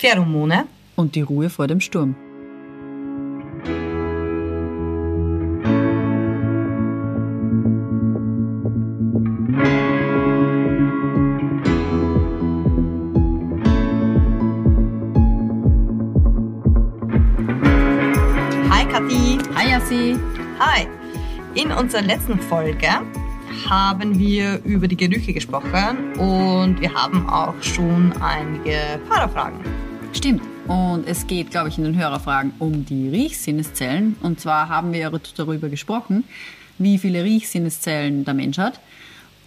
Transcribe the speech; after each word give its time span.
Pheromone. 0.00 0.66
Und 0.96 1.14
die 1.14 1.20
Ruhe 1.20 1.50
vor 1.50 1.66
dem 1.66 1.78
Sturm. 1.78 2.14
Hi 18.70 18.86
Kathi. 18.86 19.38
Hi 19.54 19.70
Yassi. 19.70 20.16
Hi. 20.58 20.86
In 21.54 21.72
unserer 21.72 22.00
letzten 22.00 22.38
Folge 22.38 22.88
haben 23.68 24.18
wir 24.18 24.64
über 24.64 24.88
die 24.88 24.96
Gerüche 24.96 25.34
gesprochen 25.34 26.14
und 26.18 26.80
wir 26.80 26.94
haben 26.94 27.28
auch 27.28 27.54
schon 27.62 28.14
einige 28.20 28.98
Fahrerfragen. 29.06 29.79
Stimmt. 30.12 30.42
Und 30.66 31.06
es 31.06 31.26
geht, 31.26 31.50
glaube 31.50 31.68
ich, 31.68 31.78
in 31.78 31.84
den 31.84 31.96
Hörerfragen 31.96 32.52
um 32.58 32.84
die 32.84 33.08
Riechsinneszellen. 33.08 34.16
Und 34.22 34.40
zwar 34.40 34.68
haben 34.68 34.92
wir 34.92 35.10
darüber 35.36 35.68
gesprochen, 35.68 36.24
wie 36.78 36.98
viele 36.98 37.24
Riechsinneszellen 37.24 38.24
der 38.24 38.34
Mensch 38.34 38.58
hat. 38.58 38.80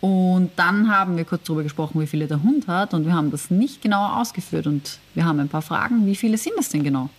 Und 0.01 0.51
dann 0.55 0.89
haben 0.89 1.15
wir 1.15 1.25
kurz 1.25 1.43
darüber 1.43 1.63
gesprochen, 1.63 2.01
wie 2.01 2.07
viele 2.07 2.27
der 2.27 2.43
Hund 2.43 2.67
hat. 2.67 2.93
Und 2.93 3.05
wir 3.05 3.13
haben 3.13 3.31
das 3.31 3.51
nicht 3.51 3.81
genauer 3.81 4.17
ausgeführt. 4.17 4.67
Und 4.67 4.99
wir 5.13 5.25
haben 5.25 5.39
ein 5.39 5.49
paar 5.49 5.61
Fragen. 5.61 6.05
Wie 6.05 6.15
viele 6.15 6.37
sind 6.37 6.53
es 6.59 6.69
denn 6.69 6.83
genau? 6.83 7.09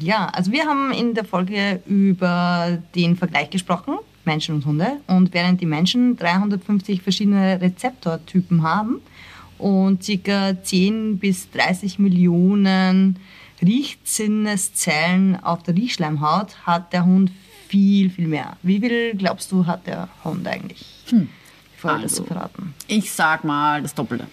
Ja, 0.00 0.26
also 0.26 0.52
wir 0.52 0.66
haben 0.66 0.92
in 0.92 1.14
der 1.14 1.24
Folge 1.24 1.80
über 1.86 2.78
den 2.94 3.16
Vergleich 3.16 3.50
gesprochen, 3.50 3.98
Menschen 4.24 4.56
und 4.56 4.66
Hunde. 4.66 4.98
Und 5.06 5.32
während 5.32 5.60
die 5.60 5.66
Menschen 5.66 6.16
350 6.16 7.02
verschiedene 7.02 7.60
Rezeptortypen 7.60 8.62
haben 8.62 9.00
und 9.58 10.04
ca. 10.24 10.62
10 10.62 11.18
bis 11.18 11.50
30 11.50 11.98
Millionen 11.98 13.18
Riechsinneszellen 13.60 15.42
auf 15.42 15.62
der 15.62 15.74
Riechschleimhaut, 15.74 16.66
hat 16.66 16.92
der 16.92 17.04
Hund 17.04 17.30
viel, 17.68 18.10
viel 18.10 18.28
mehr. 18.28 18.56
Wie 18.62 18.80
viel 18.80 19.14
glaubst 19.14 19.50
du, 19.52 19.66
hat 19.66 19.86
der 19.86 20.08
Hund 20.24 20.46
eigentlich? 20.46 20.84
Hm. 21.10 21.28
Bevor 21.74 21.96
wir 21.96 22.02
das 22.02 22.12
Also. 22.12 22.24
verraten. 22.24 22.74
Ich 22.86 23.12
sag 23.12 23.44
mal 23.44 23.82
das 23.82 23.94
Doppelte. 23.94 24.26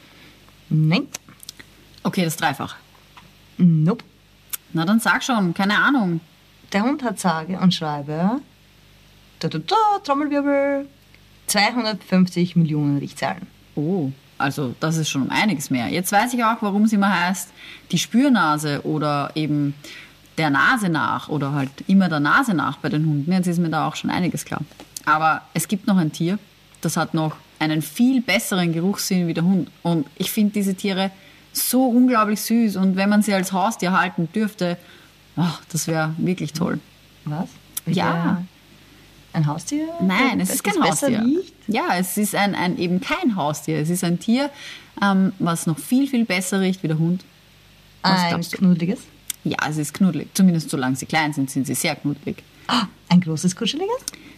Nein. 0.69 1.07
Okay, 2.03 2.23
das 2.23 2.37
Dreifach. 2.37 2.75
Nope. 3.57 4.03
Na 4.73 4.85
dann 4.85 4.99
sag 4.99 5.23
schon, 5.23 5.53
keine 5.53 5.77
Ahnung. 5.77 6.21
Der 6.73 6.83
Hund 6.83 7.03
hat 7.03 7.19
sage 7.19 7.57
und 7.59 7.73
schreibe, 7.73 8.41
da, 9.39 9.47
da, 9.47 9.59
da, 9.59 9.75
Trommelwirbel, 10.03 10.87
250 11.47 12.55
Millionen 12.55 12.97
Riechzellen. 12.97 13.47
Oh, 13.75 14.11
also 14.37 14.75
das 14.79 14.97
ist 14.97 15.09
schon 15.09 15.23
um 15.23 15.29
einiges 15.29 15.69
mehr. 15.69 15.87
Jetzt 15.87 16.11
weiß 16.11 16.33
ich 16.33 16.43
auch, 16.43 16.57
warum 16.61 16.83
es 16.83 16.93
immer 16.93 17.21
heißt, 17.21 17.49
die 17.91 17.97
Spürnase 17.97 18.85
oder 18.85 19.31
eben 19.35 19.73
der 20.37 20.49
Nase 20.49 20.89
nach 20.89 21.29
oder 21.29 21.53
halt 21.53 21.69
immer 21.87 22.09
der 22.09 22.19
Nase 22.19 22.53
nach 22.53 22.77
bei 22.77 22.89
den 22.89 23.05
Hunden. 23.05 23.31
Jetzt 23.31 23.47
ist 23.47 23.59
mir 23.59 23.69
da 23.69 23.87
auch 23.87 23.95
schon 23.95 24.09
einiges 24.09 24.45
klar. 24.45 24.61
Aber 25.05 25.41
es 25.53 25.67
gibt 25.67 25.87
noch 25.87 25.97
ein 25.97 26.11
Tier, 26.11 26.39
das 26.81 26.97
hat 26.97 27.13
noch 27.13 27.35
einen 27.59 27.81
viel 27.81 28.21
besseren 28.21 28.73
Geruchssinn 28.73 29.27
wie 29.27 29.33
der 29.33 29.43
Hund. 29.43 29.69
Und 29.81 30.07
ich 30.17 30.31
finde 30.31 30.53
diese 30.53 30.75
Tiere 30.75 31.11
so 31.53 31.85
unglaublich 31.85 32.41
süß. 32.41 32.75
Und 32.75 32.95
wenn 32.95 33.09
man 33.09 33.21
sie 33.21 33.33
als 33.33 33.53
Haustier 33.53 33.97
halten 33.97 34.27
dürfte, 34.33 34.77
ach, 35.37 35.61
das 35.71 35.87
wäre 35.87 36.13
wirklich 36.17 36.53
toll. 36.53 36.79
Was? 37.23 37.49
Ja. 37.85 38.43
Ein 39.35 39.47
Haustier? 39.47 39.89
Nein, 40.01 40.39
es 40.39 40.49
ist 40.49 40.63
kein 40.63 40.81
Haustier. 40.81 41.21
Riecht? 41.21 41.53
Ja, 41.67 41.97
es 41.97 42.17
ist 42.17 42.33
ein, 42.35 42.55
ein, 42.55 42.77
eben 42.77 43.01
kein 43.01 43.35
Haustier. 43.35 43.79
Es 43.79 43.89
ist 43.89 44.03
ein 44.05 44.17
Tier, 44.17 44.49
ähm, 45.01 45.33
was 45.39 45.67
noch 45.67 45.77
viel, 45.77 46.07
viel 46.07 46.23
besser 46.23 46.61
riecht 46.61 46.83
wie 46.83 46.87
der 46.87 46.97
Hund. 46.97 47.25
Was 48.01 48.21
Ein 48.21 48.41
knuddeliges? 48.41 49.01
Ja, 49.43 49.57
es 49.67 49.77
ist 49.77 49.93
knuddelig. 49.93 50.29
Zumindest 50.33 50.69
solange 50.69 50.95
sie 50.95 51.05
klein 51.05 51.33
sind, 51.33 51.51
sind 51.51 51.67
sie 51.67 51.75
sehr 51.75 51.97
knuddelig. 51.97 52.43
Ah, 52.67 52.85
ein 53.09 53.19
großes, 53.19 53.57
kuscheliges? 53.57 53.97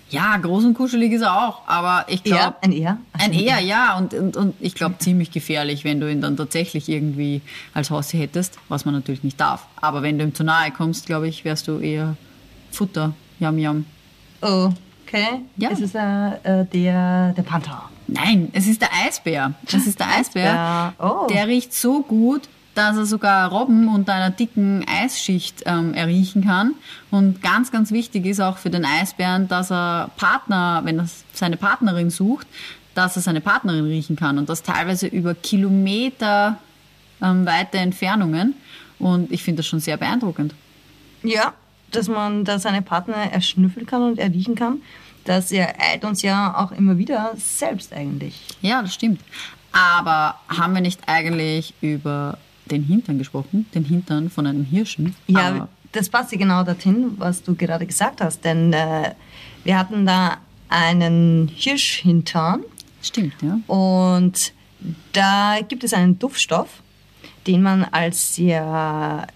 Ja, 0.10 0.36
groß 0.38 0.66
und 0.66 0.74
kuschelig 0.74 1.12
ist 1.12 1.22
er 1.22 1.48
auch, 1.48 1.68
aber 1.68 2.06
ich 2.08 2.24
glaube... 2.24 2.56
Ein 2.62 2.72
eher? 2.72 2.98
Ach 3.14 3.20
Ein 3.20 3.34
eher, 3.34 3.60
ja. 3.60 3.98
Und, 3.98 4.16
und, 4.16 4.36
und 4.36 4.56
ich 4.60 4.74
glaube, 4.74 4.96
ziemlich 4.98 5.32
gefährlich, 5.32 5.84
wenn 5.84 6.00
du 6.00 6.10
ihn 6.10 6.22
dann 6.22 6.38
tatsächlich 6.38 6.90
irgendwie 6.90 7.42
als 7.74 7.92
Haustier 7.92 8.22
hättest, 8.22 8.58
was 8.68 8.86
man 8.86 8.96
natürlich 8.96 9.24
nicht 9.24 9.40
darf. 9.40 9.68
Aber 9.76 10.02
wenn 10.02 10.18
du 10.18 10.24
ihm 10.24 10.34
zu 10.34 10.44
nahe 10.44 10.72
kommst, 10.72 11.06
glaube 11.06 11.28
ich, 11.28 11.46
wärst 11.46 11.68
du 11.68 11.80
eher 11.80 12.16
Futter. 12.72 13.14
Yum, 13.40 13.60
yum. 13.60 13.86
Oh, 14.42 14.72
okay. 15.08 15.42
Ja. 15.58 15.70
Es 15.72 15.80
ist 15.80 15.96
äh, 15.96 16.62
äh, 16.62 16.66
der, 16.66 17.34
der 17.34 17.44
Panther. 17.44 17.90
Nein, 18.08 18.50
es 18.54 18.68
ist 18.68 18.82
der 18.82 18.90
Eisbär. 19.06 19.54
Das 19.70 19.86
ist 19.86 20.00
der 20.00 20.08
Eisbär. 20.08 20.52
Eisbär. 20.52 20.94
Oh. 21.00 21.28
Der 21.28 21.48
riecht 21.48 21.74
so 21.74 22.02
gut, 22.04 22.48
dass 22.74 22.96
er 22.96 23.06
sogar 23.06 23.52
Robben 23.52 23.88
unter 23.88 24.14
einer 24.14 24.30
dicken 24.30 24.86
Eisschicht 24.88 25.64
ähm, 25.66 25.94
erriechen 25.94 26.46
kann. 26.46 26.76
Und 27.12 27.42
ganz, 27.42 27.72
ganz 27.72 27.92
wichtig 27.92 28.26
ist 28.26 28.40
auch 28.40 28.58
für 28.58 28.70
den 28.70 28.86
Eisbären, 28.86 29.48
dass 29.48 29.72
er 29.72 30.12
Partner, 30.16 30.82
wenn 30.84 31.00
er 31.00 31.08
seine 31.34 31.58
Partnerin 31.58 32.10
sucht, 32.10 32.48
dass 32.94 33.16
er 33.16 33.24
seine 33.24 33.42
Partnerin 33.42 33.86
riechen 33.86 34.16
kann. 34.16 34.38
Und 34.38 34.48
das 34.48 34.64
teilweise 34.64 35.08
über 35.08 35.34
Kilometer 35.36 36.60
ähm, 37.22 37.46
weite 37.46 37.80
Entfernungen. 37.80 38.54
Und 39.00 39.32
ich 39.32 39.44
finde 39.44 39.58
das 39.58 39.68
schon 39.68 39.80
sehr 39.80 39.98
beeindruckend. 39.98 40.54
Ja, 41.24 41.54
dass 41.92 42.08
man 42.08 42.46
da 42.46 42.60
seine 42.60 42.82
Partner 42.82 43.16
erschnüffeln 43.32 43.86
kann 43.86 44.04
und 44.04 44.20
erriechen 44.20 44.56
kann. 44.56 44.82
Das 45.26 45.52
ereilt 45.52 46.06
uns 46.06 46.22
ja 46.22 46.58
auch 46.58 46.72
immer 46.72 46.98
wieder 46.98 47.34
selbst 47.36 47.94
eigentlich. 47.94 48.40
Ja, 48.62 48.82
das 48.82 48.94
stimmt. 48.94 49.22
Aber 49.72 50.36
haben 50.48 50.74
wir 50.74 50.82
nicht 50.82 51.02
eigentlich 51.08 51.74
über 51.82 52.38
den 52.66 52.84
Hintern 52.84 53.18
gesprochen? 53.18 53.66
Den 53.74 53.84
Hintern 53.84 54.30
von 54.30 54.48
einem 54.48 54.64
Hirschen? 54.64 55.16
Ja, 55.28 55.50
Aber 55.50 55.70
das 55.92 56.10
passt 56.10 56.32
ja 56.32 56.38
genau 56.38 56.64
dorthin, 56.64 57.14
was 57.18 57.44
du 57.44 57.56
gerade 57.56 57.86
gesagt 57.86 58.22
hast. 58.22 58.44
Denn 58.44 58.74
äh, 58.74 59.14
wir 59.64 59.78
hatten 59.78 60.06
da 60.06 60.38
einen 60.70 61.50
Hirschhintern 61.54 62.64
stimmt, 63.02 63.34
ja. 63.42 63.60
und 63.68 64.54
da 65.14 65.60
gibt 65.68 65.84
es 65.84 65.94
einen 65.94 66.20
Duftstoff, 66.20 66.82
den 67.46 67.62
man 67.62 67.86
als 67.86 68.36
sehr 68.36 69.28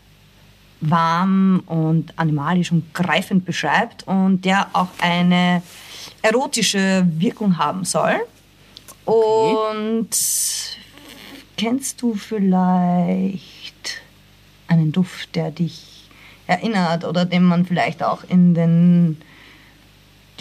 warm 0.81 1.63
und 1.67 2.17
animalisch 2.17 2.71
und 2.71 2.93
greifend 2.93 3.45
beschreibt 3.45 4.07
und 4.07 4.43
der 4.43 4.67
auch 4.73 4.89
eine 4.99 5.61
erotische 6.21 7.07
Wirkung 7.17 7.57
haben 7.57 7.85
soll. 7.85 8.19
Und 9.05 10.09
kennst 11.57 12.01
du 12.01 12.15
vielleicht 12.15 14.01
einen 14.67 14.91
Duft, 14.91 15.35
der 15.35 15.51
dich 15.51 16.09
erinnert 16.47 17.05
oder 17.05 17.25
den 17.25 17.43
man 17.43 17.65
vielleicht 17.65 18.03
auch 18.03 18.23
in 18.27 18.53
den 18.53 19.17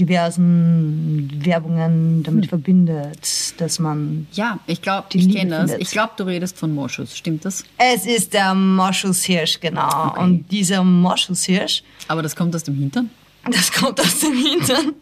diversen 0.01 1.31
Werbungen 1.45 2.23
damit 2.23 2.47
verbindet, 2.47 3.55
dass 3.59 3.79
man 3.79 4.27
Ja, 4.33 4.59
ich 4.67 4.81
glaube, 4.83 5.07
ich 5.13 5.33
kenne 5.35 5.51
das. 5.51 5.59
findet. 5.71 5.83
Ich 5.83 5.91
glaube, 5.91 6.13
du 6.17 6.25
redest 6.25 6.57
von 6.59 6.75
Moschus. 6.75 7.17
Stimmt 7.17 7.45
das? 7.45 7.65
Es 7.79 8.07
ist 8.07 8.33
der 8.33 8.55
Moschushirsch, 8.55 9.61
genau. 9.61 10.09
Okay. 10.09 10.21
Und 10.21 10.51
dieser 10.51 10.83
Moschushirsch, 10.83 11.83
Aber 12.09 12.23
das 12.23 12.35
kommt 12.35 12.55
aus 12.57 12.65
dem 12.65 12.77
Hintern? 12.77 13.11
das 13.51 13.73
kommt 13.73 14.01
aus 14.01 14.21
dem 14.21 14.35
Hintern. 14.35 14.93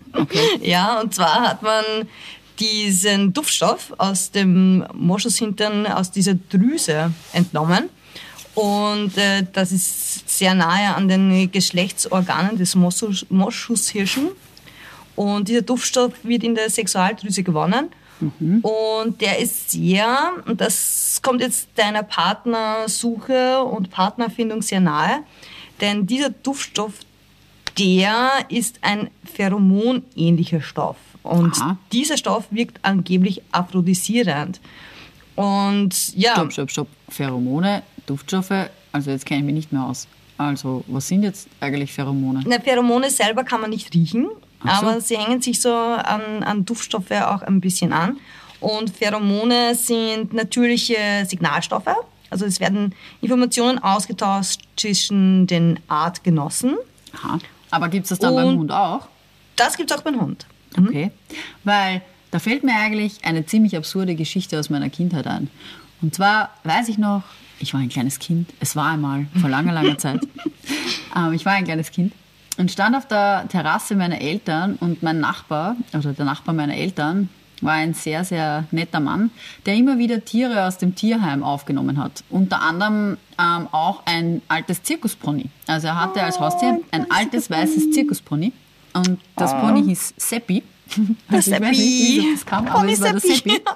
Ja, 0.63 1.01
und 1.01 1.15
zwar 1.15 1.41
hat 1.43 1.63
man 1.63 1.85
diesen 2.61 3.33
Duftstoff 3.33 3.93
aus 3.99 4.31
dem 4.31 4.85
Moschushintern, 4.95 5.87
aus 5.87 6.11
dieser 6.11 6.35
Drüse 6.35 7.13
entnommen. 7.33 7.89
Und 8.55 9.17
äh, 9.17 9.45
das 9.53 9.71
ist 9.71 10.29
sehr 10.29 10.55
nahe 10.55 10.93
an 10.95 11.07
den 11.07 11.51
Geschlechtsorganen 11.53 12.59
des 12.59 12.75
Moschus- 12.75 13.25
Moschushirschen. 13.29 14.29
Und 15.19 15.49
dieser 15.49 15.63
Duftstoff 15.63 16.13
wird 16.23 16.45
in 16.45 16.55
der 16.55 16.71
Sexualdrüse 16.71 17.43
gewonnen. 17.43 17.89
Und 18.63 19.21
der 19.21 19.41
ist 19.41 19.73
sehr, 19.73 20.33
und 20.47 20.61
das 20.61 21.21
kommt 21.23 21.41
jetzt 21.41 21.69
deiner 21.75 22.05
Partnersuche 22.05 23.63
und 23.63 23.91
Partnerfindung 23.91 24.63
sehr 24.63 24.79
nahe, 24.81 25.25
denn 25.81 26.07
dieser 26.07 26.31
Duftstoff, 26.31 26.93
der 27.79 28.31
ist 28.49 28.79
ein 28.83 29.11
pheromonähnlicher 29.25 30.61
Stoff. 30.61 30.97
Und 31.25 31.61
Aha. 31.61 31.79
dieser 31.91 32.17
Stoff 32.17 32.47
wirkt 32.51 32.79
angeblich 32.83 33.43
aphrodisierend. 33.51 34.61
Und 35.35 36.15
ja, 36.17 36.33
Stopp, 36.33 36.53
stopp, 36.53 36.71
stopp. 36.71 36.89
Pheromone, 37.09 37.83
Duftstoffe, 38.07 38.69
also 38.93 39.11
jetzt 39.11 39.27
kenne 39.27 39.41
ich 39.41 39.47
mich 39.47 39.55
nicht 39.55 39.73
mehr 39.73 39.85
aus. 39.85 40.07
Also, 40.37 40.85
was 40.87 41.09
sind 41.09 41.25
jetzt 41.25 41.49
eigentlich 41.61 41.93
Pheromone? 41.93 42.45
Na, 42.47 42.61
Pheromone 42.61 43.11
selber 43.11 43.43
kann 43.43 43.61
man 43.61 43.71
nicht 43.71 43.93
riechen, 43.95 44.29
so. 44.63 44.69
aber 44.69 45.01
sie 45.01 45.17
hängen 45.19 45.41
sich 45.43 45.61
so 45.61 45.73
an, 45.73 46.43
an 46.43 46.65
Duftstoffe 46.65 47.11
auch 47.13 47.43
ein 47.43 47.61
bisschen 47.61 47.93
an. 47.93 48.17
Und 48.61 48.91
Pheromone 48.91 49.75
sind 49.75 50.33
natürliche 50.33 50.97
Signalstoffe. 51.27 51.87
Also 52.31 52.45
es 52.45 52.59
werden 52.61 52.95
Informationen 53.21 53.79
ausgetauscht 53.79 54.61
zwischen 54.77 55.47
den 55.47 55.79
Artgenossen. 55.89 56.77
Aha. 57.15 57.39
Aber 57.71 57.89
gibt 57.89 58.05
es 58.05 58.09
das 58.11 58.19
dann 58.19 58.35
beim 58.35 58.49
Und- 58.49 58.59
Hund 58.59 58.73
auch? 58.73 59.09
Das 59.57 59.77
gibt 59.77 59.91
es 59.91 59.97
auch 59.97 60.03
beim 60.03 60.21
Hund. 60.21 60.47
Okay. 60.77 61.11
Weil 61.65 62.03
da 62.31 62.39
fällt 62.39 62.63
mir 62.65 62.75
eigentlich 62.77 63.25
eine 63.25 63.47
ziemlich 63.47 63.77
absurde 63.77 64.15
Geschichte 64.15 64.59
aus 64.59 64.71
meiner 64.71 64.91
Kindheit 64.91 65.27
ein. 65.27 65.49
Und 66.03 66.15
zwar 66.15 66.51
weiß 66.65 66.89
ich 66.89 66.99
noch, 66.99 67.23
ich 67.59 67.73
war 67.75 67.81
ein 67.81 67.89
kleines 67.89 68.19
Kind. 68.19 68.51
Es 68.61 68.77
war 68.77 68.91
einmal 68.93 69.27
vor 69.41 69.49
langer, 69.51 69.73
langer 69.73 69.99
Zeit. 69.99 70.21
ähm, 71.17 71.33
ich 71.33 71.45
war 71.45 71.55
ein 71.55 71.65
kleines 71.65 71.91
Kind 71.91 72.13
und 72.59 72.71
stand 72.71 72.95
auf 72.97 73.07
der 73.07 73.47
Terrasse 73.49 73.95
meiner 73.97 74.21
Eltern 74.21 74.77
und 74.81 75.03
mein 75.03 75.21
Nachbar, 75.21 75.77
oder 75.95 76.13
der 76.13 76.25
Nachbar 76.25 76.55
meiner 76.55 76.77
Eltern, 76.77 77.31
war 77.63 77.73
ein 77.73 77.95
sehr, 77.95 78.25
sehr 78.25 78.65
netter 78.71 79.01
Mann, 79.01 79.31
der 79.67 79.75
immer 79.75 79.99
wieder 79.99 80.25
Tiere 80.25 80.67
aus 80.67 80.79
dem 80.79 80.95
Tierheim 80.95 81.43
aufgenommen 81.43 81.99
hat. 82.03 82.23
Unter 82.31 82.63
anderem 82.63 83.17
ähm, 83.39 83.69
auch 83.73 84.03
ein 84.05 84.43
altes 84.49 84.83
Zirkuspony. 84.83 85.47
Also 85.67 85.89
er 85.89 86.01
hatte 86.01 86.23
als 86.23 86.39
Haustier 86.39 86.81
ein 86.91 87.11
altes 87.11 87.51
weißes 87.51 87.91
Zirkuspony. 87.91 88.53
Und 88.95 89.19
das 89.37 89.53
Pony 89.53 89.85
hieß 89.85 90.15
Seppi. 90.17 90.63
Also 91.29 91.53
ich 91.53 91.61
weiß 91.61 91.77
nicht, 91.77 92.35
das 92.35 92.47
kam, 92.47 92.67
das 92.67 93.23
Seppi. 93.23 93.61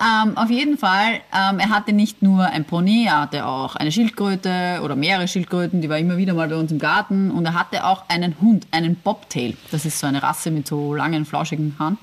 Ähm, 0.00 0.36
auf 0.36 0.50
jeden 0.50 0.78
Fall, 0.78 1.20
ähm, 1.34 1.58
er 1.58 1.68
hatte 1.68 1.92
nicht 1.92 2.22
nur 2.22 2.44
ein 2.44 2.64
Pony, 2.64 3.04
er 3.06 3.22
hatte 3.22 3.46
auch 3.46 3.76
eine 3.76 3.92
Schildkröte 3.92 4.80
oder 4.82 4.96
mehrere 4.96 5.28
Schildkröten, 5.28 5.82
die 5.82 5.88
war 5.88 5.98
immer 5.98 6.16
wieder 6.16 6.32
mal 6.32 6.48
bei 6.48 6.56
uns 6.56 6.72
im 6.72 6.78
Garten. 6.78 7.30
Und 7.30 7.44
er 7.44 7.54
hatte 7.54 7.84
auch 7.84 8.04
einen 8.08 8.40
Hund, 8.40 8.66
einen 8.70 8.96
Bobtail. 8.96 9.54
Das 9.70 9.84
ist 9.84 9.98
so 9.98 10.06
eine 10.06 10.22
Rasse 10.22 10.50
mit 10.50 10.66
so 10.66 10.94
langen, 10.94 11.26
flauschigen 11.26 11.76
Haaren. 11.78 11.98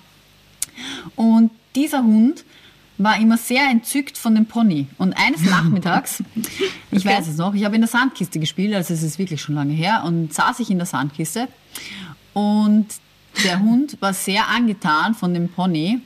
Und 1.16 1.52
dieser 1.76 2.04
Hund 2.04 2.44
war 2.98 3.20
immer 3.20 3.38
sehr 3.38 3.70
entzückt 3.70 4.18
von 4.18 4.36
dem 4.36 4.46
Pony. 4.46 4.88
Und 4.98 5.14
eines 5.14 5.42
Nachmittags, 5.50 6.24
ich 6.92 7.06
weiß 7.06 7.28
es 7.28 7.38
noch, 7.38 7.54
ich 7.54 7.66
habe 7.66 7.76
in 7.76 7.82
der 7.82 7.90
Sandkiste 7.90 8.40
gespielt, 8.40 8.74
also 8.76 8.94
es 8.94 9.04
ist 9.04 9.20
wirklich 9.20 9.42
schon 9.42 9.56
lange 9.56 9.74
her, 9.74 10.04
und 10.06 10.34
saß 10.34 10.60
ich 10.60 10.70
in 10.70 10.78
der 10.78 10.88
Sandkiste 10.88 11.48
und 12.34 12.88
der 13.44 13.60
Hund 13.62 13.98
war 14.02 14.14
sehr 14.14 14.48
angetan 14.48 15.14
von 15.14 15.34
dem 15.34 15.50
Pony 15.50 16.02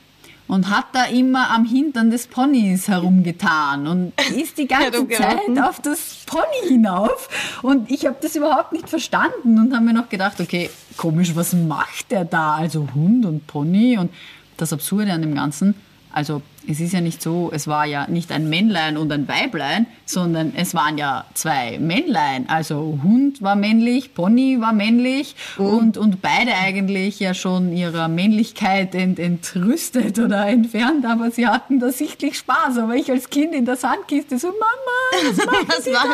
und 0.48 0.68
hat 0.68 0.86
da 0.92 1.04
immer 1.04 1.50
am 1.50 1.64
Hintern 1.64 2.10
des 2.10 2.26
Ponys 2.26 2.88
herumgetan 2.88 3.86
und 3.86 4.12
ist 4.36 4.58
die 4.58 4.66
ganze 4.68 5.08
Zeit 5.08 5.58
auf 5.62 5.80
das 5.80 6.24
Pony 6.26 6.68
hinauf. 6.68 7.60
Und 7.62 7.90
ich 7.90 8.04
habe 8.04 8.16
das 8.20 8.36
überhaupt 8.36 8.72
nicht 8.72 8.88
verstanden 8.88 9.58
und 9.58 9.74
habe 9.74 9.84
mir 9.84 9.94
noch 9.94 10.08
gedacht, 10.08 10.40
okay, 10.40 10.68
komisch, 10.96 11.34
was 11.34 11.54
macht 11.54 12.10
der 12.10 12.24
da? 12.24 12.56
Also 12.56 12.86
Hund 12.94 13.24
und 13.24 13.46
Pony 13.46 13.96
und 13.96 14.10
das 14.56 14.72
Absurde 14.72 15.12
an 15.12 15.22
dem 15.22 15.34
Ganzen, 15.34 15.74
also 16.12 16.42
es 16.68 16.80
ist 16.80 16.92
ja 16.92 17.00
nicht 17.00 17.22
so, 17.22 17.50
es 17.52 17.66
war 17.66 17.86
ja 17.86 18.06
nicht 18.08 18.32
ein 18.32 18.48
Männlein 18.48 18.96
und 18.96 19.12
ein 19.12 19.28
Weiblein, 19.28 19.86
sondern 20.04 20.52
es 20.56 20.74
waren 20.74 20.98
ja 20.98 21.24
zwei 21.34 21.78
Männlein. 21.78 22.48
Also 22.48 22.98
Hund 23.02 23.42
war 23.42 23.56
männlich, 23.56 24.14
Pony 24.14 24.60
war 24.60 24.72
männlich 24.72 25.34
oh. 25.58 25.62
und, 25.62 25.96
und 25.96 26.22
beide 26.22 26.54
eigentlich 26.54 27.20
ja 27.20 27.34
schon 27.34 27.72
ihrer 27.72 28.08
Männlichkeit 28.08 28.94
ent, 28.94 29.18
entrüstet 29.18 30.18
oder 30.18 30.46
entfernt, 30.46 31.04
aber 31.04 31.30
sie 31.30 31.46
hatten 31.46 31.80
da 31.80 31.90
sichtlich 31.90 32.38
Spaß. 32.38 32.78
Aber 32.78 32.94
ich 32.94 33.10
als 33.10 33.30
Kind 33.30 33.54
in 33.54 33.64
der 33.64 33.76
Sandkiste 33.76 34.38
so, 34.38 34.48
Mama, 34.48 35.28
was 35.30 35.36
machen 35.46 35.68
was 35.68 35.84
Sie 35.84 35.92
da? 35.92 36.04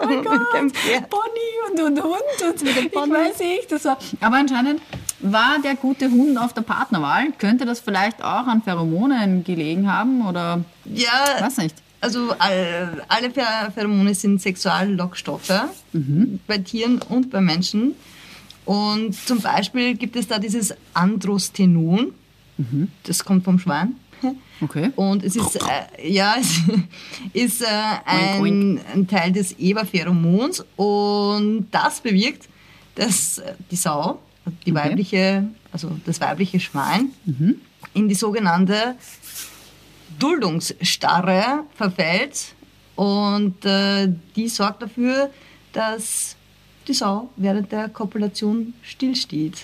Oh 0.00 0.06
mein 0.06 0.24
Gott, 0.24 0.50
Pony 0.50 1.48
und, 1.70 1.80
und 1.80 2.02
Hund 2.02 2.18
und 2.42 2.62
ich 2.62 2.94
weiß 2.94 3.38
nicht. 3.40 3.70
Das 3.70 3.84
war, 3.84 3.98
aber 4.20 4.36
anscheinend 4.36 4.80
war 5.20 5.60
der 5.62 5.74
gute 5.74 6.10
Hund 6.10 6.38
auf 6.38 6.52
der 6.52 6.62
Partnerwahl? 6.62 7.32
Könnte 7.38 7.64
das 7.64 7.80
vielleicht 7.80 8.22
auch 8.22 8.46
an 8.46 8.62
Pheromonen 8.62 9.44
gelegen 9.44 9.90
haben 9.90 10.26
oder? 10.26 10.64
Ja. 10.84 11.40
Weiß 11.40 11.58
nicht. 11.58 11.74
Also 12.00 12.32
alle 12.38 13.30
Pheromone 13.74 14.14
sind 14.14 14.40
Sexuallockstoffe 14.40 15.64
mhm. 15.92 16.38
bei 16.46 16.58
Tieren 16.58 17.00
und 17.08 17.30
bei 17.30 17.40
Menschen. 17.40 17.94
Und 18.64 19.14
zum 19.14 19.40
Beispiel 19.40 19.96
gibt 19.96 20.14
es 20.14 20.28
da 20.28 20.38
dieses 20.38 20.74
Androstenon. 20.94 22.12
Mhm. 22.58 22.88
Das 23.02 23.24
kommt 23.24 23.44
vom 23.44 23.58
Schwein. 23.58 23.96
Okay. 24.60 24.90
Und 24.96 25.22
es 25.22 25.36
ist, 25.36 25.54
äh, 25.54 26.10
ja, 26.10 26.34
es 26.40 26.60
ist 27.32 27.62
äh, 27.62 27.66
ein, 28.04 28.80
ein, 28.92 29.06
Teil 29.06 29.30
des 29.30 29.54
Eva-Pheromons 29.56 30.64
und 30.74 31.68
das 31.70 32.00
bewirkt, 32.00 32.48
dass 32.96 33.40
die 33.70 33.76
Sau 33.76 34.18
die 34.66 34.72
okay. 34.72 34.74
weibliche, 34.74 35.48
also 35.72 35.90
das 36.04 36.20
weibliche 36.20 36.60
Schwein, 36.60 37.10
mhm. 37.24 37.60
in 37.94 38.08
die 38.08 38.14
sogenannte 38.14 38.96
Duldungsstarre 40.18 41.64
verfällt 41.74 42.54
und 42.96 43.64
äh, 43.64 44.08
die 44.34 44.48
sorgt 44.48 44.82
dafür, 44.82 45.30
dass 45.72 46.36
die 46.86 46.94
Sau 46.94 47.30
während 47.36 47.70
der 47.70 47.88
Kopulation 47.88 48.74
stillsteht. 48.82 49.58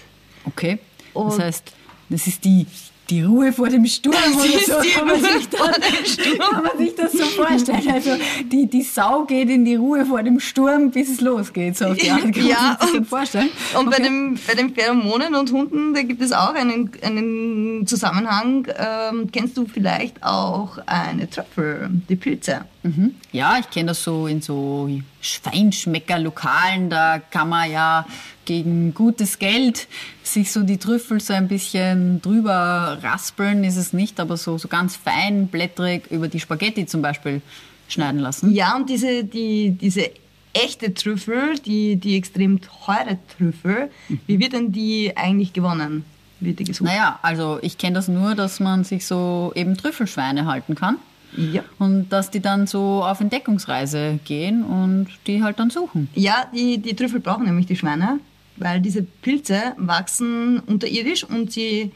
Okay. 0.45 0.79
Und 1.15 1.31
das 1.31 1.39
heißt, 1.39 1.73
das 2.11 2.27
ist 2.27 2.45
die 2.45 2.67
die 3.11 3.23
Ruhe 3.23 3.53
vor 3.53 3.69
dem 3.69 3.87
Sturm 3.87 4.15
das 4.15 4.35
oder 4.35 4.83
so. 4.83 4.91
Kann 4.95 5.07
man, 5.07 5.21
sich 5.21 5.49
das, 5.49 6.17
kann 6.39 6.63
man 6.63 6.79
sich 6.79 6.95
das 6.95 7.13
so 7.13 7.25
vorstellen? 7.25 7.89
Also 7.93 8.17
die, 8.51 8.67
die 8.67 8.83
Sau 8.83 9.25
geht 9.25 9.51
in 9.51 9.65
die 9.65 9.75
Ruhe 9.75 10.07
vor 10.07 10.23
dem 10.23 10.41
Sturm, 10.41 10.91
bis 10.91 11.11
es 11.11 11.21
losgeht. 11.21 11.77
So 11.77 11.87
auf 11.87 11.97
die 11.99 12.11
Art. 12.11 12.23
Kann 12.23 12.47
ja, 12.47 12.57
man 12.61 12.71
sich 12.71 12.79
das 12.79 12.93
und, 12.93 13.07
vorstellen? 13.07 13.51
Und 13.79 13.89
okay. 13.89 13.97
bei, 13.99 14.05
dem, 14.05 14.39
bei 14.47 14.55
den 14.55 14.75
Pheromonen 14.75 15.35
und 15.35 15.53
Hunden, 15.53 15.95
da 15.95 16.03
gibt 16.03 16.23
es 16.23 16.33
auch 16.33 16.55
einen, 16.55 16.91
einen 17.03 17.87
Zusammenhang. 17.87 18.67
Ähm, 18.77 19.29
kennst 19.31 19.57
du 19.57 19.67
vielleicht 19.67 20.23
auch 20.23 20.79
eine 20.87 21.29
Trüffel, 21.29 21.91
die 22.09 22.17
Pilze? 22.17 22.65
Mhm. 22.83 23.15
Ja, 23.33 23.59
ich 23.59 23.71
kenne 23.71 23.89
das 23.89 24.03
so 24.03 24.27
in 24.27 24.41
so 24.41 24.89
Schweinschmecker-Lokalen. 25.25 26.91
Da 26.91 27.19
kann 27.19 27.49
man 27.49 27.71
ja 27.71 28.07
gegen 28.45 28.95
gutes 28.95 29.39
Geld 29.39 29.89
sich 30.23 30.53
so 30.53 30.63
die 30.63 30.79
Trüffel 30.79 31.21
so 31.21 31.33
ein 31.33 31.49
bisschen 31.49 32.21
drüber 32.21 32.99
raspeln, 33.03 33.65
ist 33.65 33.77
es 33.77 33.93
nicht, 33.93 34.21
aber 34.21 34.37
so, 34.37 34.59
so 34.59 34.69
ganz 34.69 34.97
fein, 34.97 35.49
blättrig 35.49 36.11
über 36.11 36.29
die 36.29 36.41
Spaghetti 36.41 36.87
zum 36.87 37.03
Beispiel 37.03 37.41
schneiden 37.89 38.21
lassen. 38.21 38.53
Ja, 38.53 38.77
und 38.77 38.89
diese, 38.89 39.25
die, 39.25 39.73
diese 39.73 40.11
echte 40.53 40.95
Trüffel, 40.95 41.59
die, 41.59 41.97
die 41.97 42.17
extrem 42.17 42.61
teure 42.61 43.19
Trüffel, 43.37 43.91
mhm. 44.09 44.21
wie 44.27 44.39
wird 44.39 44.53
denn 44.53 44.73
die 44.73 45.17
eigentlich 45.17 45.53
gewonnen? 45.53 46.05
Wird 46.41 46.59
die 46.59 46.65
gesucht? 46.65 46.89
Naja, 46.89 47.19
also 47.23 47.59
ich 47.63 47.79
kenne 47.79 47.95
das 47.95 48.09
nur, 48.09 48.35
dass 48.35 48.61
man 48.61 48.85
sich 48.85 49.07
so 49.07 49.53
eben 49.55 49.77
Trüffelschweine 49.77 50.47
halten 50.47 50.75
kann. 50.75 50.97
Ja. 51.37 51.65
Und 51.79 52.09
dass 52.11 52.31
die 52.31 52.41
dann 52.41 52.67
so 52.67 53.03
auf 53.03 53.21
Entdeckungsreise 53.21 54.19
gehen 54.25 54.63
und 54.63 55.09
die 55.27 55.43
halt 55.43 55.59
dann 55.59 55.71
suchen. 55.71 56.09
Ja, 56.15 56.47
die, 56.55 56.79
die 56.79 56.95
Trüffel 56.95 57.21
brauchen 57.21 57.45
nämlich 57.45 57.67
die 57.67 57.77
Schweine, 57.77 58.21
weil 58.57 58.81
diese 58.81 59.03
Pilze 59.03 59.75
wachsen 59.77 60.61
unterirdisch 60.61 61.25
und 61.25 61.53
sie, 61.53 61.93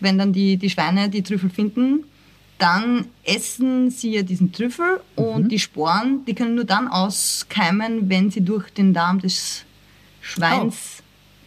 wenn 0.00 0.18
dann 0.18 0.32
die, 0.32 0.56
die 0.56 0.70
Schweine 0.70 1.08
die 1.08 1.22
Trüffel 1.22 1.50
finden, 1.50 2.04
dann 2.58 3.06
essen 3.24 3.90
sie 3.90 4.14
ja 4.14 4.22
diesen 4.22 4.52
Trüffel 4.52 5.00
und 5.16 5.44
mhm. 5.44 5.48
die 5.48 5.58
Sporen, 5.58 6.24
die 6.26 6.34
können 6.34 6.54
nur 6.54 6.64
dann 6.64 6.86
auskeimen, 6.86 8.08
wenn 8.08 8.30
sie 8.30 8.44
durch 8.44 8.70
den 8.70 8.94
Darm 8.94 9.20
des 9.20 9.64
Schweins 10.20 10.98
oh 11.00 11.01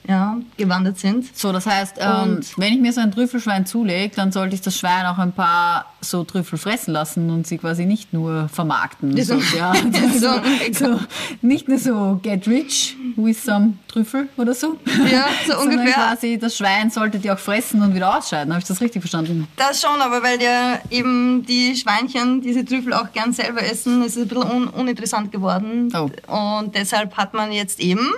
ja, 0.08 0.38
gewandert 0.58 1.00
sind. 1.00 1.36
So, 1.36 1.52
das 1.52 1.66
heißt, 1.66 1.98
ähm, 2.00 2.40
wenn 2.58 2.74
ich 2.74 2.80
mir 2.80 2.94
so 2.94 3.02
ein 3.02 3.12
Trüffelschwein 3.12 3.66
zulege, 3.66 4.16
dann 4.16 4.32
sollte 4.32 4.56
ich 4.56 4.62
das 4.62 4.78
Schwein 4.78 5.06
auch 5.06 5.18
ein 5.18 5.32
paar 5.32 5.86
so 6.02 6.24
Trüffel 6.24 6.60
fressen 6.60 6.94
lassen 6.94 7.30
und 7.30 7.48
sie 7.48 7.58
quasi 7.58 7.86
nicht 7.86 8.14
nur 8.14 8.48
vermarkten. 8.50 9.22
So, 9.24 9.36
ja, 9.58 9.74
so, 10.20 10.42
so, 10.72 11.00
nicht 11.42 11.68
nur 11.68 11.80
so 11.80 12.20
get 12.22 12.48
rich 12.48 12.96
with 13.16 13.44
some 13.44 13.74
Trüffel 13.88 14.30
oder 14.38 14.54
so. 14.54 14.78
Ja, 15.12 15.28
so 15.48 15.60
ungefähr. 15.60 15.94
quasi 15.94 16.38
das 16.38 16.58
Schwein 16.58 16.90
sollte 16.90 17.20
die 17.20 17.32
auch 17.32 17.40
fressen 17.40 17.82
und 17.82 17.96
wieder 17.96 18.18
ausscheiden. 18.18 18.54
Habe 18.54 18.62
ich 18.62 18.68
das 18.68 18.82
richtig 18.82 19.02
verstanden? 19.02 19.48
Das 19.56 19.82
schon, 19.82 20.02
aber 20.02 20.22
weil 20.22 20.42
ja 20.42 20.80
eben 20.92 21.46
die 21.46 21.76
Schweinchen 21.76 22.42
diese 22.42 22.64
Trüffel 22.64 22.94
auch 22.94 23.12
gern 23.12 23.34
selber 23.34 23.64
essen, 23.64 24.04
ist 24.04 24.18
es 24.18 24.24
ein 24.24 24.28
bisschen 24.28 24.44
un 24.44 24.68
uninteressant 24.68 25.32
geworden. 25.32 25.92
Oh. 25.96 26.10
Und 26.32 26.76
deshalb 26.76 27.18
hat 27.18 27.34
man 27.34 27.52
jetzt 27.52 27.80
eben 27.80 28.12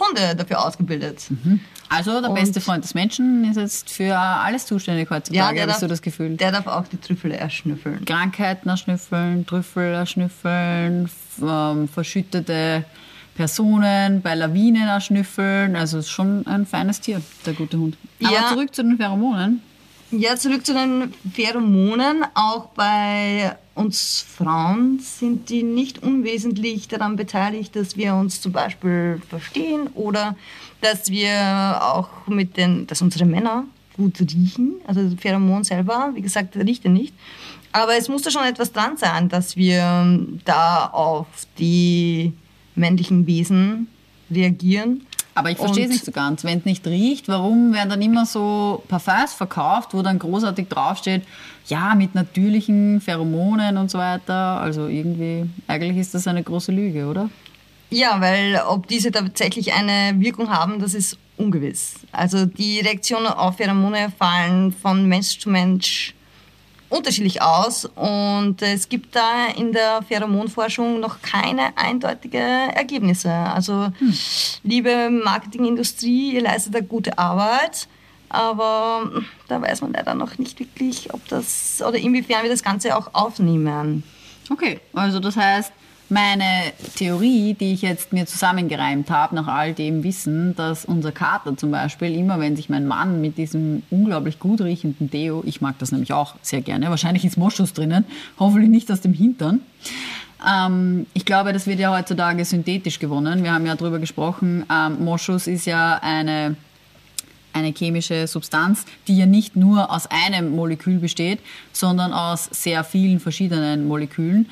Hunde 0.00 0.34
dafür 0.34 0.64
ausgebildet. 0.64 1.26
Mhm. 1.28 1.60
Also 1.88 2.20
der 2.20 2.30
und 2.30 2.36
beste 2.36 2.60
Freund 2.60 2.84
des 2.84 2.94
Menschen 2.94 3.44
ist 3.50 3.56
jetzt 3.56 3.90
für 3.90 4.16
alles 4.16 4.66
zuständig 4.66 5.10
heutzutage, 5.10 5.58
ja, 5.58 5.66
hast 5.66 5.82
du 5.82 5.88
das 5.88 6.02
Gefühl? 6.02 6.36
Der 6.36 6.52
darf 6.52 6.66
auch 6.66 6.86
die 6.86 6.98
Trüffel 6.98 7.32
erschnüffeln. 7.32 8.04
Krankheiten 8.04 8.68
erschnüffeln, 8.68 9.44
Trüffel 9.44 9.94
erschnüffeln, 9.94 11.10
ähm, 11.42 11.88
verschüttete 11.88 12.84
Personen 13.34 14.22
bei 14.22 14.34
Lawinen 14.34 14.86
erschnüffeln. 14.86 15.74
Also 15.74 15.98
ist 15.98 16.10
schon 16.10 16.46
ein 16.46 16.66
feines 16.66 17.00
Tier, 17.00 17.20
der 17.44 17.54
gute 17.54 17.78
Hund. 17.78 17.96
Aber 18.22 18.32
ja. 18.32 18.48
zurück 18.48 18.74
zu 18.74 18.82
den 18.82 18.96
Pheromonen. 18.96 19.62
Ja, 20.12 20.34
zurück 20.34 20.66
zu 20.66 20.74
den 20.74 21.14
Pheromonen. 21.32 22.24
Auch 22.34 22.66
bei 22.70 23.56
uns 23.76 24.26
Frauen 24.28 24.98
sind 24.98 25.48
die 25.50 25.62
nicht 25.62 26.02
unwesentlich 26.02 26.88
daran 26.88 27.14
beteiligt, 27.14 27.76
dass 27.76 27.96
wir 27.96 28.16
uns 28.16 28.40
zum 28.40 28.50
Beispiel 28.50 29.22
verstehen 29.28 29.86
oder 29.94 30.36
dass 30.80 31.10
wir 31.10 31.78
auch 31.80 32.26
mit 32.26 32.56
den, 32.56 32.88
dass 32.88 33.02
unsere 33.02 33.24
Männer 33.24 33.64
gut 33.96 34.18
riechen. 34.20 34.80
Also 34.84 35.16
Pheromon 35.16 35.62
selber, 35.62 36.10
wie 36.14 36.22
gesagt, 36.22 36.56
riecht 36.56 36.84
er 36.84 36.90
nicht. 36.90 37.14
Aber 37.70 37.96
es 37.96 38.08
muss 38.08 38.22
da 38.22 38.32
schon 38.32 38.44
etwas 38.44 38.72
dran 38.72 38.96
sein, 38.96 39.28
dass 39.28 39.56
wir 39.56 40.26
da 40.44 40.86
auf 40.86 41.28
die 41.56 42.32
männlichen 42.74 43.28
Wesen 43.28 43.86
reagieren 44.28 45.06
Aber 45.34 45.50
ich 45.50 45.58
verstehe 45.58 45.84
es 45.84 45.92
nicht 45.92 46.04
so 46.04 46.12
ganz. 46.12 46.44
Wenn 46.44 46.58
es 46.58 46.64
nicht 46.64 46.86
riecht, 46.86 47.28
warum 47.28 47.72
werden 47.72 47.90
dann 47.90 48.02
immer 48.02 48.26
so 48.26 48.82
Parfums 48.88 49.32
verkauft, 49.32 49.94
wo 49.94 50.02
dann 50.02 50.18
großartig 50.18 50.68
draufsteht, 50.68 51.22
ja, 51.66 51.94
mit 51.94 52.14
natürlichen 52.14 53.00
Pheromonen 53.00 53.76
und 53.76 53.90
so 53.90 53.98
weiter. 53.98 54.60
Also 54.60 54.88
irgendwie, 54.88 55.48
eigentlich 55.66 55.98
ist 55.98 56.14
das 56.14 56.26
eine 56.26 56.42
große 56.42 56.72
Lüge, 56.72 57.06
oder? 57.06 57.30
Ja, 57.90 58.20
weil 58.20 58.60
ob 58.68 58.86
diese 58.86 59.10
tatsächlich 59.10 59.72
eine 59.72 60.18
Wirkung 60.20 60.48
haben, 60.48 60.78
das 60.78 60.94
ist 60.94 61.18
ungewiss. 61.36 61.94
Also 62.12 62.46
die 62.46 62.80
Reaktionen 62.80 63.26
auf 63.26 63.56
Pheromone 63.56 64.12
fallen 64.16 64.72
von 64.72 65.06
Mensch 65.06 65.38
zu 65.38 65.50
Mensch 65.50 66.14
unterschiedlich 66.90 67.40
aus 67.40 67.84
und 67.84 68.56
es 68.60 68.88
gibt 68.88 69.16
da 69.16 69.46
in 69.56 69.72
der 69.72 70.02
Pheromonforschung 70.02 71.00
noch 71.00 71.22
keine 71.22 71.76
eindeutigen 71.76 72.70
Ergebnisse. 72.70 73.32
Also 73.32 73.90
liebe 74.62 75.08
Marketingindustrie, 75.08 76.34
ihr 76.34 76.42
leistet 76.42 76.74
da 76.74 76.80
gute 76.80 77.16
Arbeit, 77.16 77.88
aber 78.28 79.08
da 79.48 79.62
weiß 79.62 79.82
man 79.82 79.92
leider 79.92 80.14
noch 80.14 80.38
nicht 80.38 80.58
wirklich, 80.58 81.14
ob 81.14 81.26
das 81.28 81.80
oder 81.80 81.96
inwiefern 81.96 82.42
wir 82.42 82.50
das 82.50 82.62
Ganze 82.62 82.96
auch 82.96 83.14
aufnehmen. 83.14 84.02
Okay, 84.50 84.80
also 84.92 85.20
das 85.20 85.36
heißt, 85.36 85.72
meine 86.10 86.72
Theorie, 86.96 87.54
die 87.54 87.72
ich 87.72 87.82
jetzt 87.82 88.12
mir 88.12 88.26
zusammengereimt 88.26 89.10
habe, 89.10 89.34
nach 89.34 89.46
all 89.46 89.74
dem 89.74 90.02
Wissen, 90.02 90.54
dass 90.56 90.84
unser 90.84 91.12
Kater 91.12 91.56
zum 91.56 91.70
Beispiel, 91.70 92.14
immer 92.14 92.40
wenn 92.40 92.56
sich 92.56 92.68
mein 92.68 92.86
Mann 92.86 93.20
mit 93.20 93.38
diesem 93.38 93.82
unglaublich 93.90 94.38
gut 94.38 94.60
riechenden 94.60 95.10
Deo, 95.10 95.42
ich 95.46 95.60
mag 95.60 95.78
das 95.78 95.92
nämlich 95.92 96.12
auch 96.12 96.34
sehr 96.42 96.60
gerne, 96.60 96.90
wahrscheinlich 96.90 97.24
ist 97.24 97.36
Moschus 97.36 97.72
drinnen, 97.72 98.04
hoffentlich 98.38 98.70
nicht 98.70 98.90
aus 98.90 99.00
dem 99.00 99.12
Hintern. 99.12 99.60
Ähm, 100.46 101.06
ich 101.14 101.24
glaube, 101.24 101.52
das 101.52 101.66
wird 101.66 101.80
ja 101.80 101.96
heutzutage 101.96 102.44
synthetisch 102.44 102.98
gewonnen. 102.98 103.42
Wir 103.42 103.52
haben 103.52 103.66
ja 103.66 103.74
darüber 103.74 103.98
gesprochen, 103.98 104.64
ähm, 104.70 105.04
Moschus 105.04 105.46
ist 105.46 105.66
ja 105.66 105.98
eine 106.02 106.56
eine 107.52 107.72
chemische 107.72 108.26
Substanz, 108.26 108.84
die 109.08 109.16
ja 109.16 109.26
nicht 109.26 109.56
nur 109.56 109.90
aus 109.90 110.06
einem 110.06 110.54
Molekül 110.54 110.98
besteht, 110.98 111.40
sondern 111.72 112.12
aus 112.12 112.48
sehr 112.50 112.84
vielen 112.84 113.20
verschiedenen 113.20 113.86
Molekülen. 113.86 114.48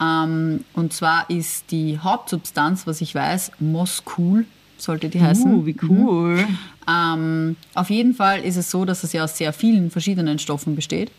Ähm, 0.00 0.64
und 0.74 0.92
zwar 0.92 1.28
ist 1.30 1.70
die 1.70 1.98
Hauptsubstanz, 1.98 2.86
was 2.86 3.00
ich 3.00 3.14
weiß, 3.14 3.52
Moskul, 3.60 4.44
sollte 4.78 5.08
die 5.08 5.20
heißen. 5.20 5.54
Uh, 5.54 5.66
wie 5.66 5.76
cool. 5.88 6.46
Ähm, 6.88 7.56
auf 7.74 7.90
jeden 7.90 8.14
Fall 8.14 8.40
ist 8.40 8.56
es 8.56 8.70
so, 8.70 8.84
dass 8.84 9.02
es 9.02 9.12
ja 9.12 9.24
aus 9.24 9.36
sehr 9.36 9.52
vielen 9.52 9.90
verschiedenen 9.90 10.38
Stoffen 10.38 10.76
besteht. 10.76 11.10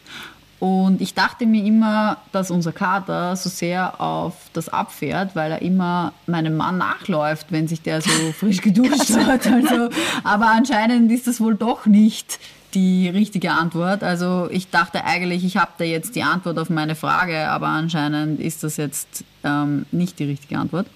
Und 0.60 1.01
ich 1.01 1.13
dachte 1.13 1.46
mir 1.46 1.63
immer, 1.63 2.17
dass 2.31 2.50
unser 2.50 2.72
Kater 2.72 3.36
so 3.36 3.48
sehr 3.48 4.01
auf 4.01 4.34
das 4.53 4.69
abfährt, 4.69 5.36
weil 5.36 5.51
er 5.51 5.62
immer 5.62 6.13
meinem 6.25 6.57
Mann 6.57 6.79
nachläuft, 6.79 7.51
wenn 7.51 7.67
sich 7.67 7.84
der 7.84 8.01
so 8.01 8.10
frisch 8.39 8.62
geduscht 8.62 9.10
hat. 9.27 9.46
Also, 9.46 9.89
aber 10.24 10.48
anscheinend 10.48 11.12
ist 11.12 11.27
das 11.27 11.39
wohl 11.39 11.53
doch 11.53 11.86
nicht 11.86 12.39
die 12.74 13.09
richtige 13.09 13.51
Antwort. 13.51 14.03
Also 14.03 14.47
ich 14.51 14.69
dachte 14.69 15.03
eigentlich, 15.05 15.43
ich 15.43 15.57
habe 15.57 15.71
da 15.77 15.83
jetzt 15.83 16.15
die 16.15 16.24
Antwort 16.24 16.59
auf 16.59 16.69
meine 16.69 16.95
Frage, 16.95 17.47
aber 17.50 17.67
anscheinend 17.67 18.39
ist 18.39 18.63
das 18.63 18.77
jetzt 18.77 19.24
ähm, 19.43 19.86
nicht 19.91 20.19
die 20.19 20.25
richtige 20.25 20.57
Antwort. 20.57 20.88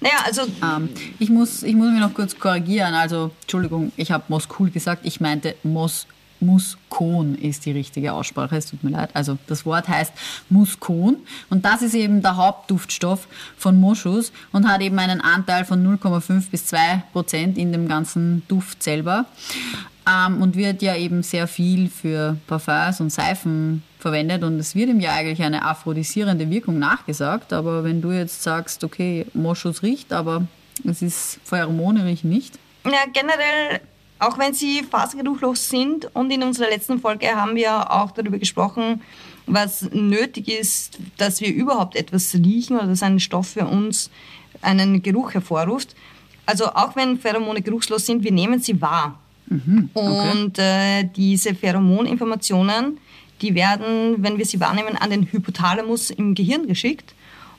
Naja, 0.00 0.16
also 0.26 0.42
Ähm, 0.62 0.90
ich, 1.18 1.30
muss, 1.30 1.62
ich 1.62 1.74
muss 1.74 1.90
mich 1.90 2.00
noch 2.00 2.12
kurz 2.12 2.38
korrigieren. 2.38 2.94
Also, 2.94 3.30
Entschuldigung, 3.42 3.92
ich 3.96 4.10
habe 4.10 4.24
Moskul 4.28 4.70
gesagt. 4.70 5.06
Ich 5.06 5.20
meinte 5.20 5.54
Mos, 5.62 6.06
Muskon 6.40 7.34
ist 7.36 7.64
die 7.66 7.72
richtige 7.72 8.12
Aussprache. 8.12 8.56
Es 8.56 8.66
tut 8.66 8.84
mir 8.84 8.90
leid. 8.90 9.10
Also, 9.14 9.38
das 9.46 9.66
Wort 9.66 9.88
heißt 9.88 10.12
Muskon. 10.48 11.16
Und 11.50 11.64
das 11.64 11.82
ist 11.82 11.94
eben 11.94 12.22
der 12.22 12.36
Hauptduftstoff 12.36 13.26
von 13.56 13.80
Moschus 13.80 14.32
und 14.52 14.68
hat 14.68 14.80
eben 14.80 14.98
einen 14.98 15.20
Anteil 15.20 15.64
von 15.64 15.84
0,5 15.84 16.50
bis 16.50 16.66
2 16.66 17.02
Prozent 17.12 17.58
in 17.58 17.72
dem 17.72 17.88
ganzen 17.88 18.42
Duft 18.48 18.82
selber. 18.82 19.26
Ähm, 20.08 20.40
und 20.40 20.54
wird 20.56 20.82
ja 20.82 20.94
eben 20.94 21.22
sehr 21.22 21.48
viel 21.48 21.88
für 21.88 22.36
Parfums 22.46 23.00
und 23.00 23.10
Seifen 23.10 23.82
verwendet 23.98 24.44
und 24.44 24.60
es 24.60 24.76
wird 24.76 24.88
ihm 24.88 25.00
ja 25.00 25.12
eigentlich 25.14 25.42
eine 25.42 25.62
aphrodisierende 25.64 26.48
Wirkung 26.48 26.78
nachgesagt, 26.78 27.52
aber 27.52 27.82
wenn 27.82 28.00
du 28.00 28.12
jetzt 28.12 28.40
sagst, 28.40 28.84
okay, 28.84 29.26
Moschus 29.34 29.82
riecht, 29.82 30.12
aber 30.12 30.46
es 30.84 31.02
ist 31.02 31.40
Pheromone 31.44 32.04
riechen 32.04 32.30
nicht. 32.30 32.56
Ja, 32.84 33.04
generell, 33.12 33.80
auch 34.18 34.38
wenn 34.38 34.54
sie 34.54 34.82
fasergeruchlos 34.82 35.68
sind 35.68 36.08
und 36.14 36.30
in 36.30 36.42
unserer 36.42 36.70
letzten 36.70 37.00
Folge 37.00 37.28
haben 37.34 37.54
wir 37.54 37.90
auch 37.92 38.12
darüber 38.12 38.38
gesprochen, 38.38 39.02
was 39.46 39.90
nötig 39.92 40.48
ist, 40.48 40.98
dass 41.18 41.40
wir 41.40 41.52
überhaupt 41.52 41.96
etwas 41.96 42.34
riechen 42.34 42.76
oder 42.76 42.86
dass 42.86 43.02
ein 43.02 43.20
Stoff 43.20 43.48
für 43.48 43.66
uns 43.66 44.10
einen 44.62 45.02
Geruch 45.02 45.34
hervorruft. 45.34 45.94
Also 46.46 46.66
auch 46.66 46.96
wenn 46.96 47.18
Pheromone 47.18 47.62
geruchslos 47.62 48.06
sind, 48.06 48.24
wir 48.24 48.32
nehmen 48.32 48.60
sie 48.60 48.80
wahr. 48.80 49.18
Und 49.94 50.58
äh, 50.58 51.04
diese 51.04 51.54
Pheromoninformationen, 51.54 52.98
die 53.40 53.54
werden, 53.54 54.16
wenn 54.18 54.38
wir 54.38 54.46
sie 54.46 54.58
wahrnehmen, 54.60 54.96
an 54.96 55.10
den 55.10 55.30
Hypothalamus 55.30 56.10
im 56.10 56.34
Gehirn 56.34 56.66
geschickt. 56.66 57.14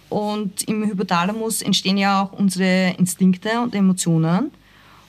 Und 0.09 0.63
im 0.63 0.85
Hypothalamus 0.85 1.61
entstehen 1.61 1.97
ja 1.97 2.23
auch 2.23 2.31
unsere 2.33 2.95
Instinkte 2.97 3.61
und 3.61 3.75
Emotionen. 3.75 4.51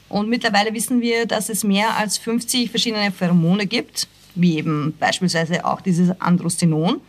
Und 0.08 0.28
mittlerweile 0.28 0.72
wissen 0.72 1.00
wir, 1.00 1.26
dass 1.26 1.48
es 1.48 1.64
mehr 1.64 1.96
als 1.96 2.18
50 2.18 2.70
verschiedene 2.70 3.10
Pheromone 3.12 3.66
gibt, 3.66 4.08
wie 4.34 4.56
eben 4.58 4.94
beispielsweise 4.98 5.64
auch 5.64 5.80
dieses 5.80 6.18
Androstenon. 6.20 7.00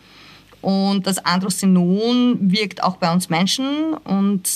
Und 0.62 1.08
das 1.08 1.20
Androstenon 1.20 2.38
wirkt 2.51 2.84
auch 2.84 2.98
bei 2.98 3.12
uns 3.13 3.29
Menschen 3.29 3.94
und 3.94 4.50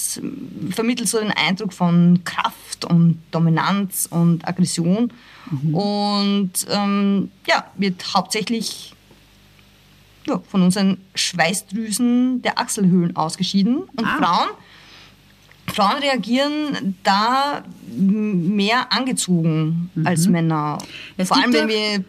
vermittelt 0.72 1.08
so 1.08 1.20
den 1.20 1.32
Eindruck 1.32 1.72
von 1.72 2.22
Kraft 2.26 2.84
und 2.84 3.22
Dominanz 3.32 4.08
und 4.12 4.46
Aggression. 4.46 5.14
Und 5.72 6.52
ähm, 6.70 7.32
ja, 7.48 7.66
wird 7.78 8.14
hauptsächlich 8.14 8.94
ja, 10.26 10.42
von 10.50 10.64
unseren 10.64 10.98
Schweißdrüsen 11.16 12.42
der 12.42 12.60
Achselhöhlen 12.60 13.16
ausgeschieden. 13.16 13.84
Und 13.96 14.06
Ah. 14.06 14.18
Frauen, 14.18 14.50
Frauen 15.74 15.98
reagieren 16.02 16.96
da 17.04 17.64
mehr 17.96 18.92
angezogen 18.92 19.90
als 20.04 20.28
Männer. 20.28 20.78
Mhm. 20.80 20.88
Es 21.18 21.28
Vor 21.28 21.38
allem, 21.38 21.52
gibt 21.52 21.64
wenn 21.64 21.70
wir 21.70 22.06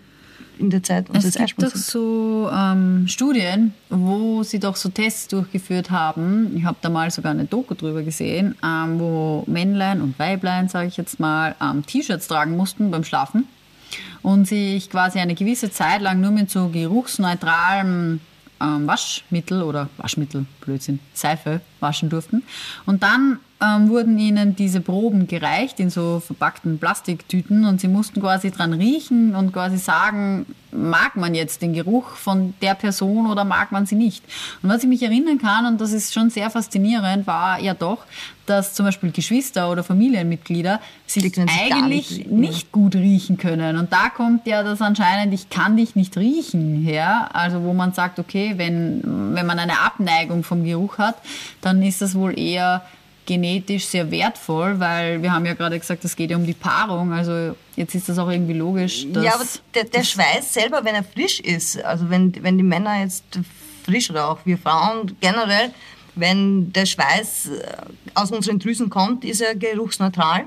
in 0.58 0.70
der 0.70 0.82
Zeit 0.82 1.06
Es 1.08 1.14
unseres 1.14 1.34
gibt 1.34 1.44
Eisprungs 1.44 1.72
doch 1.72 1.80
so 1.80 2.50
ähm, 2.52 3.08
Studien, 3.08 3.74
wo 3.90 4.42
sie 4.42 4.60
doch 4.60 4.76
so 4.76 4.88
Tests 4.88 5.28
durchgeführt 5.28 5.90
haben. 5.90 6.56
Ich 6.56 6.64
habe 6.64 6.76
da 6.80 6.90
mal 6.90 7.10
sogar 7.10 7.32
eine 7.32 7.44
Doku 7.44 7.74
drüber 7.74 8.02
gesehen, 8.02 8.54
ähm, 8.62 9.00
wo 9.00 9.44
Männlein 9.46 10.00
und 10.00 10.18
Weiblein, 10.18 10.68
sage 10.68 10.88
ich 10.88 10.96
jetzt 10.96 11.18
mal, 11.18 11.56
ähm, 11.60 11.84
T-Shirts 11.84 12.28
tragen 12.28 12.56
mussten 12.56 12.90
beim 12.90 13.04
Schlafen 13.04 13.46
und 14.22 14.46
sich 14.46 14.90
quasi 14.90 15.18
eine 15.18 15.34
gewisse 15.34 15.70
Zeit 15.70 16.00
lang 16.00 16.20
nur 16.20 16.30
mit 16.30 16.50
so 16.50 16.68
geruchsneutralem 16.68 18.20
ähm, 18.60 18.86
Waschmittel 18.86 19.62
oder 19.62 19.88
Waschmittel, 19.96 20.46
Blödsinn, 20.60 21.00
Seife 21.12 21.60
waschen 21.80 22.08
durften. 22.08 22.42
Und 22.86 23.02
dann 23.02 23.40
ähm, 23.62 23.88
wurden 23.88 24.18
ihnen 24.18 24.56
diese 24.56 24.80
Proben 24.80 25.26
gereicht 25.26 25.78
in 25.78 25.90
so 25.90 26.20
verpackten 26.20 26.78
Plastiktüten 26.78 27.64
und 27.64 27.80
sie 27.80 27.88
mussten 27.88 28.20
quasi 28.20 28.50
dran 28.50 28.72
riechen 28.72 29.34
und 29.34 29.52
quasi 29.52 29.78
sagen, 29.78 30.46
mag 30.72 31.14
man 31.14 31.34
jetzt 31.36 31.62
den 31.62 31.72
Geruch 31.72 32.16
von 32.16 32.54
der 32.60 32.74
Person 32.74 33.30
oder 33.30 33.44
mag 33.44 33.70
man 33.70 33.86
sie 33.86 33.94
nicht. 33.94 34.24
Und 34.62 34.70
was 34.70 34.82
ich 34.82 34.88
mich 34.88 35.02
erinnern 35.02 35.38
kann, 35.38 35.66
und 35.66 35.80
das 35.80 35.92
ist 35.92 36.12
schon 36.12 36.30
sehr 36.30 36.50
faszinierend, 36.50 37.28
war 37.28 37.60
ja 37.60 37.74
doch, 37.74 37.98
dass 38.46 38.74
zum 38.74 38.86
Beispiel 38.86 39.12
Geschwister 39.12 39.70
oder 39.70 39.84
Familienmitglieder 39.84 40.80
sich 41.06 41.22
sich 41.22 41.38
eigentlich 41.38 42.10
nicht 42.10 42.30
nicht, 42.30 42.72
gut 42.72 42.96
riechen 42.96 43.36
können. 43.38 43.78
Und 43.78 43.92
da 43.92 44.10
kommt 44.10 44.46
ja 44.48 44.64
das 44.64 44.82
anscheinend, 44.82 45.32
ich 45.32 45.48
kann 45.48 45.76
dich 45.76 45.94
nicht 45.94 46.18
riechen 46.18 46.82
her. 46.82 47.30
Also 47.32 47.62
wo 47.62 47.72
man 47.72 47.92
sagt, 47.92 48.18
okay, 48.18 48.54
wenn, 48.56 49.00
wenn 49.34 49.46
man 49.46 49.60
eine 49.60 49.80
Abneigung 49.80 50.42
vom 50.42 50.64
Geruch 50.64 50.98
hat, 50.98 51.16
dann 51.60 51.82
ist 51.82 52.02
das 52.02 52.16
wohl 52.16 52.38
eher 52.38 52.82
genetisch 53.26 53.86
sehr 53.86 54.10
wertvoll, 54.10 54.78
weil 54.80 55.22
wir 55.22 55.32
haben 55.32 55.46
ja 55.46 55.54
gerade 55.54 55.78
gesagt, 55.78 56.04
es 56.04 56.14
geht 56.14 56.30
ja 56.30 56.36
um 56.36 56.46
die 56.46 56.54
Paarung. 56.54 57.12
Also 57.12 57.56
jetzt 57.76 57.94
ist 57.94 58.08
das 58.08 58.18
auch 58.18 58.30
irgendwie 58.30 58.52
logisch. 58.54 59.06
Dass 59.12 59.24
Ja, 59.24 59.34
aber 59.34 59.44
der, 59.74 59.84
der 59.84 60.04
Schweiß 60.04 60.52
selber, 60.52 60.84
wenn 60.84 60.94
er 60.94 61.04
frisch 61.04 61.40
ist, 61.40 61.82
also 61.82 62.10
wenn, 62.10 62.34
wenn 62.42 62.58
die 62.58 62.64
Männer 62.64 63.00
jetzt 63.00 63.24
frisch 63.84 64.10
oder 64.10 64.30
auch 64.30 64.38
wir 64.44 64.58
Frauen 64.58 65.16
generell, 65.20 65.70
wenn 66.14 66.72
der 66.72 66.86
Schweiß 66.86 67.46
äh, 67.46 67.76
aus 68.14 68.30
unseren 68.30 68.58
Drüsen 68.58 68.90
kommt, 68.90 69.24
ist 69.24 69.40
er 69.40 69.54
geruchsneutral. 69.54 70.44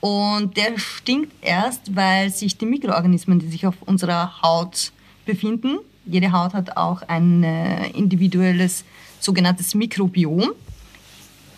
Und 0.00 0.56
der 0.56 0.78
stinkt 0.78 1.32
erst, 1.42 1.94
weil 1.94 2.30
sich 2.30 2.56
die 2.56 2.66
Mikroorganismen, 2.66 3.38
die 3.38 3.48
sich 3.48 3.66
auf 3.66 3.74
unserer 3.82 4.40
Haut 4.42 4.92
befinden, 5.24 5.78
jede 6.06 6.32
Haut 6.32 6.54
hat 6.54 6.76
auch 6.76 7.02
ein 7.02 7.42
äh, 7.42 7.88
individuelles 7.88 8.84
sogenanntes 9.20 9.74
Mikrobiom. 9.74 10.52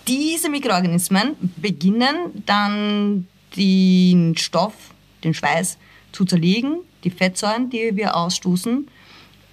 Diese 0.09 0.49
Mikroorganismen 0.49 1.37
beginnen 1.57 2.43
dann 2.47 3.29
den 3.57 4.37
Stoff, 4.37 4.75
den 5.23 5.35
Schweiß 5.35 5.79
zu 6.13 6.25
zerlegen, 6.25 6.79
die 7.05 7.11
Fettsäuren, 7.11 7.71
die 7.71 7.95
wir 7.95 8.17
ausstoßen. 8.17 8.89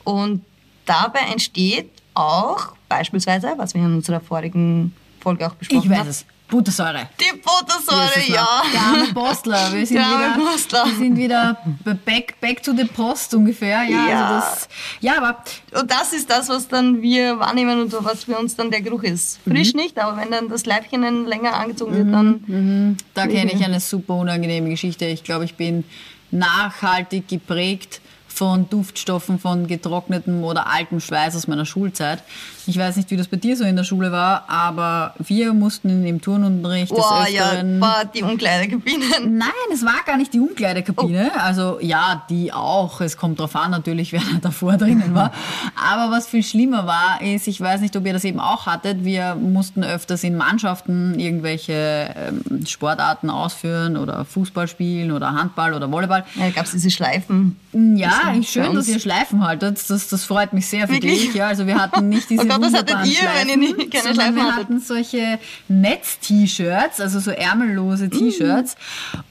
Und 0.05 0.45
dabei 0.85 1.19
entsteht 1.31 1.89
auch 2.13 2.75
beispielsweise, 2.87 3.53
was 3.57 3.73
wir 3.73 3.81
in 3.81 3.95
unserer 3.95 4.21
vorigen 4.21 4.95
Folge 5.19 5.47
auch 5.47 5.55
besprochen 5.55 5.83
Ich 5.83 5.89
weiß 5.89 5.99
haben, 5.99 6.09
es. 6.09 6.25
Buttersäure. 6.47 7.09
Die 7.19 7.37
Buttersäure, 7.39 8.27
ja. 8.27 8.61
Der 8.71 8.81
arme 8.81 9.13
Postler. 9.13 9.73
Wir 9.73 9.85
sind, 9.85 9.97
wieder, 9.97 10.37
Postler. 10.37 10.85
wir 10.85 10.95
sind 10.95 11.17
wieder 11.17 11.57
back, 12.05 12.39
back 12.39 12.61
to 12.61 12.71
the 12.75 12.85
Post 12.85 13.33
ungefähr. 13.33 13.83
Ja, 13.83 14.07
Ja. 14.07 14.27
Also 14.27 14.45
das, 14.49 14.69
ja 15.01 15.17
aber 15.17 15.43
Und 15.79 15.89
das 15.89 16.13
ist 16.13 16.29
das, 16.29 16.47
was 16.49 16.67
dann 16.67 17.01
wir 17.01 17.39
wahrnehmen 17.39 17.81
und 17.81 17.93
was 18.03 18.25
für 18.25 18.37
uns 18.37 18.55
dann 18.55 18.69
der 18.69 18.81
Geruch 18.81 19.03
ist. 19.03 19.39
Frisch 19.47 19.73
Mhm. 19.73 19.79
nicht, 19.79 19.97
aber 19.97 20.17
wenn 20.17 20.29
dann 20.31 20.49
das 20.49 20.65
Leibchen 20.65 21.25
länger 21.25 21.55
angezogen 21.55 21.95
wird, 21.95 22.13
dann 22.13 22.97
Da 23.15 23.27
kenne 23.27 23.51
ich 23.51 23.63
eine 23.63 23.79
super 23.79 24.13
unangenehme 24.15 24.69
Geschichte. 24.69 25.05
Ich 25.05 25.23
glaube, 25.23 25.45
ich 25.45 25.55
bin 25.55 25.83
nachhaltig 26.31 27.27
geprägt 27.27 28.01
von 28.35 28.69
Duftstoffen, 28.69 29.39
von 29.39 29.65
getrocknetem 29.65 30.43
oder 30.43 30.67
altem 30.67 30.99
Schweiß 30.99 31.35
aus 31.37 31.47
meiner 31.47 31.65
Schulzeit. 31.65 32.21
Ich 32.67 32.77
weiß 32.77 32.97
nicht, 32.97 33.11
wie 33.11 33.17
das 33.17 33.27
bei 33.27 33.37
dir 33.37 33.55
so 33.55 33.63
in 33.63 33.75
der 33.75 33.83
Schule 33.83 34.11
war, 34.11 34.49
aber 34.49 35.13
wir 35.19 35.53
mussten 35.53 36.05
im 36.05 36.19
Turnunterricht 36.19 36.91
des 36.91 36.97
Boah, 36.97 37.27
ja, 37.29 37.43
Öfteren... 37.43 37.79
war 37.79 38.05
die 38.05 38.23
Umkleidekabinen. 38.23 39.37
Nein, 39.37 39.51
es 39.71 39.85
war 39.85 40.03
gar 40.05 40.17
nicht 40.17 40.33
die 40.33 40.39
Umkleidekabine. 40.39 41.31
Oh. 41.33 41.39
Also 41.39 41.79
ja, 41.79 42.25
die 42.29 42.51
auch. 42.51 43.01
Es 43.01 43.17
kommt 43.17 43.39
drauf 43.39 43.55
an 43.55 43.71
natürlich, 43.71 44.11
wer 44.11 44.21
davor 44.41 44.77
drinnen 44.77 45.13
war. 45.15 45.31
Aber 45.75 46.11
was 46.11 46.27
viel 46.27 46.43
schlimmer 46.43 46.85
war, 46.87 47.21
ist, 47.21 47.47
ich 47.47 47.61
weiß 47.61 47.81
nicht, 47.81 47.95
ob 47.95 48.05
ihr 48.05 48.13
das 48.13 48.25
eben 48.25 48.39
auch 48.39 48.65
hattet, 48.65 49.05
wir 49.05 49.35
mussten 49.35 49.83
öfters 49.83 50.23
in 50.23 50.35
Mannschaften 50.35 51.17
irgendwelche 51.19 52.13
ähm, 52.17 52.65
Sportarten 52.65 53.29
ausführen 53.29 53.95
oder 53.95 54.25
Fußball 54.25 54.67
spielen 54.67 55.11
oder 55.11 55.33
Handball 55.33 55.73
oder 55.73 55.89
Volleyball. 55.91 56.25
Ja, 56.35 56.47
da 56.47 56.49
gab 56.49 56.65
es 56.65 56.71
diese 56.71 56.89
Schleifen. 56.89 57.57
Ja, 57.73 58.24
Bisschen 58.33 58.63
schön, 58.63 58.75
dass 58.75 58.87
ihr 58.87 58.99
Schleifen 58.99 59.45
haltet. 59.45 59.79
Das, 59.89 60.07
das 60.07 60.23
freut 60.23 60.53
mich 60.53 60.67
sehr 60.67 60.87
für 60.87 60.93
Wirklich? 60.93 61.21
dich. 61.27 61.33
Ja, 61.35 61.47
also 61.47 61.65
wir 61.67 61.75
hatten 61.79 62.09
nicht 62.09 62.29
diese 62.29 62.43
Oh 62.43 62.47
Gott, 62.47 62.61
wunderbaren 62.63 63.09
ihr, 63.09 63.15
Schleifen, 63.15 63.59
nicht- 63.59 63.97
sondern 64.03 64.35
wir 64.35 64.43
hattet? 64.43 64.55
hatten 64.65 64.79
solche 64.79 65.39
Netz-T-Shirts, 65.67 67.01
also 67.01 67.19
so 67.19 67.31
ärmellose 67.31 68.09
T-Shirts. 68.09 68.75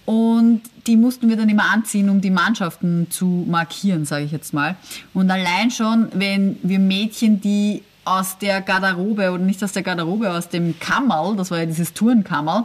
Und 0.05 0.63
die 0.87 0.97
mussten 0.97 1.29
wir 1.29 1.37
dann 1.37 1.49
immer 1.49 1.71
anziehen, 1.71 2.09
um 2.11 2.21
die 2.21 2.31
Mannschaften 2.31 3.07
zu 3.11 3.45
markieren, 3.49 4.05
sage 4.05 4.25
ich 4.25 4.33
jetzt 4.33 4.53
mal. 4.53 4.77
Und 5.15 5.31
allein 5.31 5.71
schon, 5.71 6.09
wenn 6.13 6.59
wir 6.63 6.79
Mädchen, 6.79 7.41
die 7.41 7.83
aus 8.05 8.37
der 8.39 8.61
Garderobe 8.61 9.31
oder 9.31 9.43
nicht 9.43 9.63
aus 9.65 9.73
der 9.73 9.83
Garderobe, 9.83 10.31
aus 10.31 10.49
dem 10.51 10.79
Kammerl, 10.79 11.37
das 11.37 11.51
war 11.51 11.59
ja 11.59 11.67
dieses 11.67 11.95
Turnkammerl, 11.95 12.65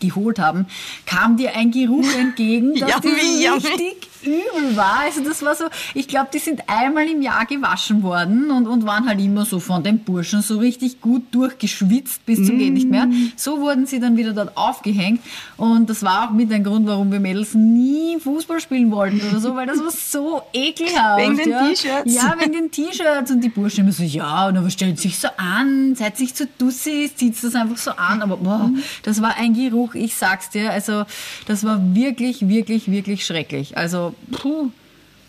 geholt 0.00 0.38
haben, 0.38 0.66
kam 1.06 1.38
dir 1.38 1.56
ein 1.56 1.70
Geruch 1.70 2.06
entgegen, 2.18 2.74
dass 2.80 2.90
so 3.02 3.08
yummy. 3.08 3.66
richtig 3.66 4.08
übel 4.22 4.76
war. 4.76 5.00
Also 5.04 5.22
das 5.22 5.42
war 5.42 5.54
so, 5.54 5.64
ich 5.94 6.08
glaube, 6.08 6.28
die 6.32 6.38
sind 6.38 6.62
einmal 6.66 7.08
im 7.08 7.22
Jahr 7.22 7.46
gewaschen 7.46 8.02
worden 8.02 8.50
und, 8.50 8.66
und 8.66 8.86
waren 8.86 9.08
halt 9.08 9.20
immer 9.20 9.44
so 9.44 9.60
von 9.60 9.82
den 9.82 10.00
Burschen 10.00 10.42
so 10.42 10.58
richtig 10.58 11.00
gut 11.00 11.22
durchgeschwitzt 11.32 12.24
bis 12.26 12.46
zum 12.46 12.58
geht 12.58 12.72
nicht 12.72 12.88
mehr. 12.88 13.06
Mm. 13.06 13.32
So 13.36 13.60
wurden 13.60 13.86
sie 13.86 14.00
dann 14.00 14.16
wieder 14.16 14.32
dort 14.32 14.56
aufgehängt 14.56 15.20
und 15.56 15.88
das 15.88 16.02
war 16.02 16.28
auch 16.28 16.32
mit 16.32 16.52
ein 16.52 16.64
Grund, 16.64 16.86
warum 16.86 17.12
wir 17.12 17.20
Mädels 17.20 17.54
nie 17.54 18.18
Fußball 18.20 18.60
spielen 18.60 18.90
wollten 18.90 19.20
oder 19.28 19.40
so, 19.40 19.54
weil 19.54 19.66
das 19.66 19.78
war 19.78 19.90
so 19.90 20.42
ekelhaft. 20.52 21.20
Wegen 21.20 21.36
den 21.36 21.50
ja. 21.50 21.68
T-Shirts? 21.68 22.14
Ja, 22.14 22.34
wegen 22.38 22.52
den 22.52 22.70
T-Shirts 22.70 23.30
und 23.30 23.42
die 23.42 23.48
Burschen 23.48 23.84
immer 23.84 23.92
so, 23.92 24.02
ja, 24.02 24.48
und 24.48 24.56
aber 24.56 24.70
stellt 24.70 24.98
sich 24.98 25.18
so 25.18 25.28
an, 25.36 25.94
seid 25.94 26.18
nicht 26.20 26.36
so 26.36 26.44
dussi, 26.58 27.10
zieht 27.14 27.42
das 27.42 27.54
einfach 27.54 27.76
so 27.76 27.92
an, 27.92 28.22
aber 28.22 28.36
boah, 28.36 28.70
das 29.02 29.22
war 29.22 29.36
ein 29.36 29.54
Geruch, 29.54 29.94
ich 29.94 30.14
sag's 30.14 30.50
dir, 30.50 30.70
also 30.70 31.04
das 31.46 31.64
war 31.64 31.94
wirklich, 31.94 32.48
wirklich, 32.48 32.90
wirklich 32.90 33.24
schrecklich. 33.26 33.76
Also, 33.76 34.05
puh, 34.32 34.70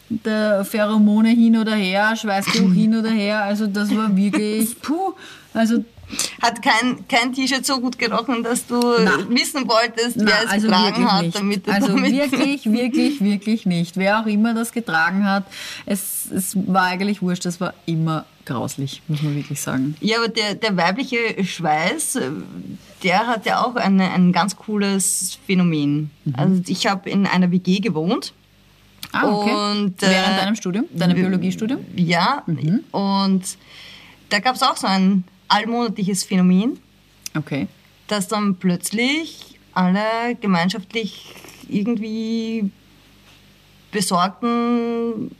der 0.09 0.63
Pheromone 0.65 1.29
hin 1.29 1.57
oder 1.57 1.75
her, 1.75 2.15
Schweißgeruch 2.15 2.73
hin 2.73 2.97
oder 2.97 3.09
her, 3.09 3.43
also 3.43 3.67
das 3.67 3.95
war 3.95 4.15
wirklich, 4.15 4.79
puh, 4.81 5.13
also 5.53 5.83
Hat 6.41 6.61
kein, 6.61 7.05
kein 7.09 7.33
T-Shirt 7.33 7.65
so 7.65 7.81
gut 7.81 7.99
gerochen, 7.99 8.41
dass 8.41 8.65
du 8.65 8.79
Na. 8.79 9.11
wissen 9.29 9.67
wolltest, 9.67 10.15
wer 10.17 10.23
Na, 10.23 10.43
es 10.45 10.49
also 10.51 10.67
getragen 10.67 11.11
hat. 11.11 11.23
nicht. 11.23 11.37
Damit, 11.37 11.67
also 11.67 11.87
damit 11.87 12.13
wirklich, 12.13 12.65
wirklich, 12.71 13.19
wirklich 13.21 13.65
nicht. 13.65 13.97
Wer 13.97 14.21
auch 14.21 14.25
immer 14.25 14.53
das 14.53 14.71
getragen 14.71 15.25
hat, 15.25 15.43
es, 15.85 16.31
es 16.31 16.55
war 16.65 16.83
eigentlich 16.83 17.21
wurscht, 17.21 17.43
das 17.43 17.59
war 17.59 17.73
immer 17.85 18.25
grauslich, 18.45 19.01
muss 19.09 19.21
man 19.21 19.35
wirklich 19.35 19.59
sagen. 19.59 19.95
Ja, 19.99 20.19
aber 20.19 20.29
der, 20.29 20.55
der 20.55 20.77
weibliche 20.77 21.43
Schweiß, 21.43 22.19
der 23.03 23.27
hat 23.27 23.45
ja 23.45 23.61
auch 23.65 23.75
eine, 23.75 24.09
ein 24.11 24.31
ganz 24.31 24.55
cooles 24.55 25.37
Phänomen. 25.45 26.09
Mhm. 26.23 26.35
Also 26.37 26.61
ich 26.67 26.87
habe 26.87 27.09
in 27.09 27.27
einer 27.27 27.51
WG 27.51 27.79
gewohnt. 27.79 28.31
Ah, 29.13 29.31
okay. 29.31 29.53
Und, 29.81 30.03
äh, 30.03 30.09
Während 30.09 30.37
deinem 30.39 30.55
Studium, 30.55 30.85
deinem 30.93 31.15
Biologiestudium? 31.15 31.79
Ja, 31.95 32.43
Mhm. 32.45 32.83
und 32.91 33.43
da 34.29 34.39
gab 34.39 34.55
es 34.55 34.63
auch 34.63 34.75
so 34.77 34.87
ein 34.87 35.23
allmonatliches 35.47 36.23
Phänomen, 36.23 36.79
Okay. 37.35 37.67
dass 38.07 38.27
dann 38.27 38.55
plötzlich 38.55 39.57
alle 39.73 40.35
gemeinschaftlich 40.41 41.33
irgendwie 41.69 42.69
besorgten 43.91 45.31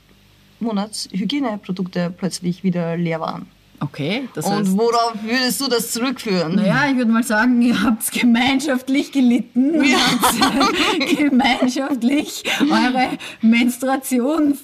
Monatshygieneprodukte 0.60 2.12
plötzlich 2.16 2.64
wieder 2.64 2.96
leer 2.96 3.20
waren. 3.20 3.46
Okay, 3.80 4.28
das 4.34 4.44
Und 4.44 4.52
heißt, 4.54 4.76
worauf 4.76 5.14
würdest 5.22 5.60
du 5.60 5.68
das 5.68 5.92
zurückführen? 5.92 6.56
naja, 6.56 6.88
ich 6.90 6.96
würde 6.96 7.12
mal 7.12 7.22
sagen, 7.22 7.62
ihr 7.62 7.80
habt 7.82 8.10
gemeinschaftlich 8.12 9.12
gelitten 9.12 9.70
und 9.78 9.84
Ja. 9.84 9.98
habt 9.98 11.16
gemeinschaftlich 11.16 12.42
eure 12.60 13.10
Menstruation 13.40 14.58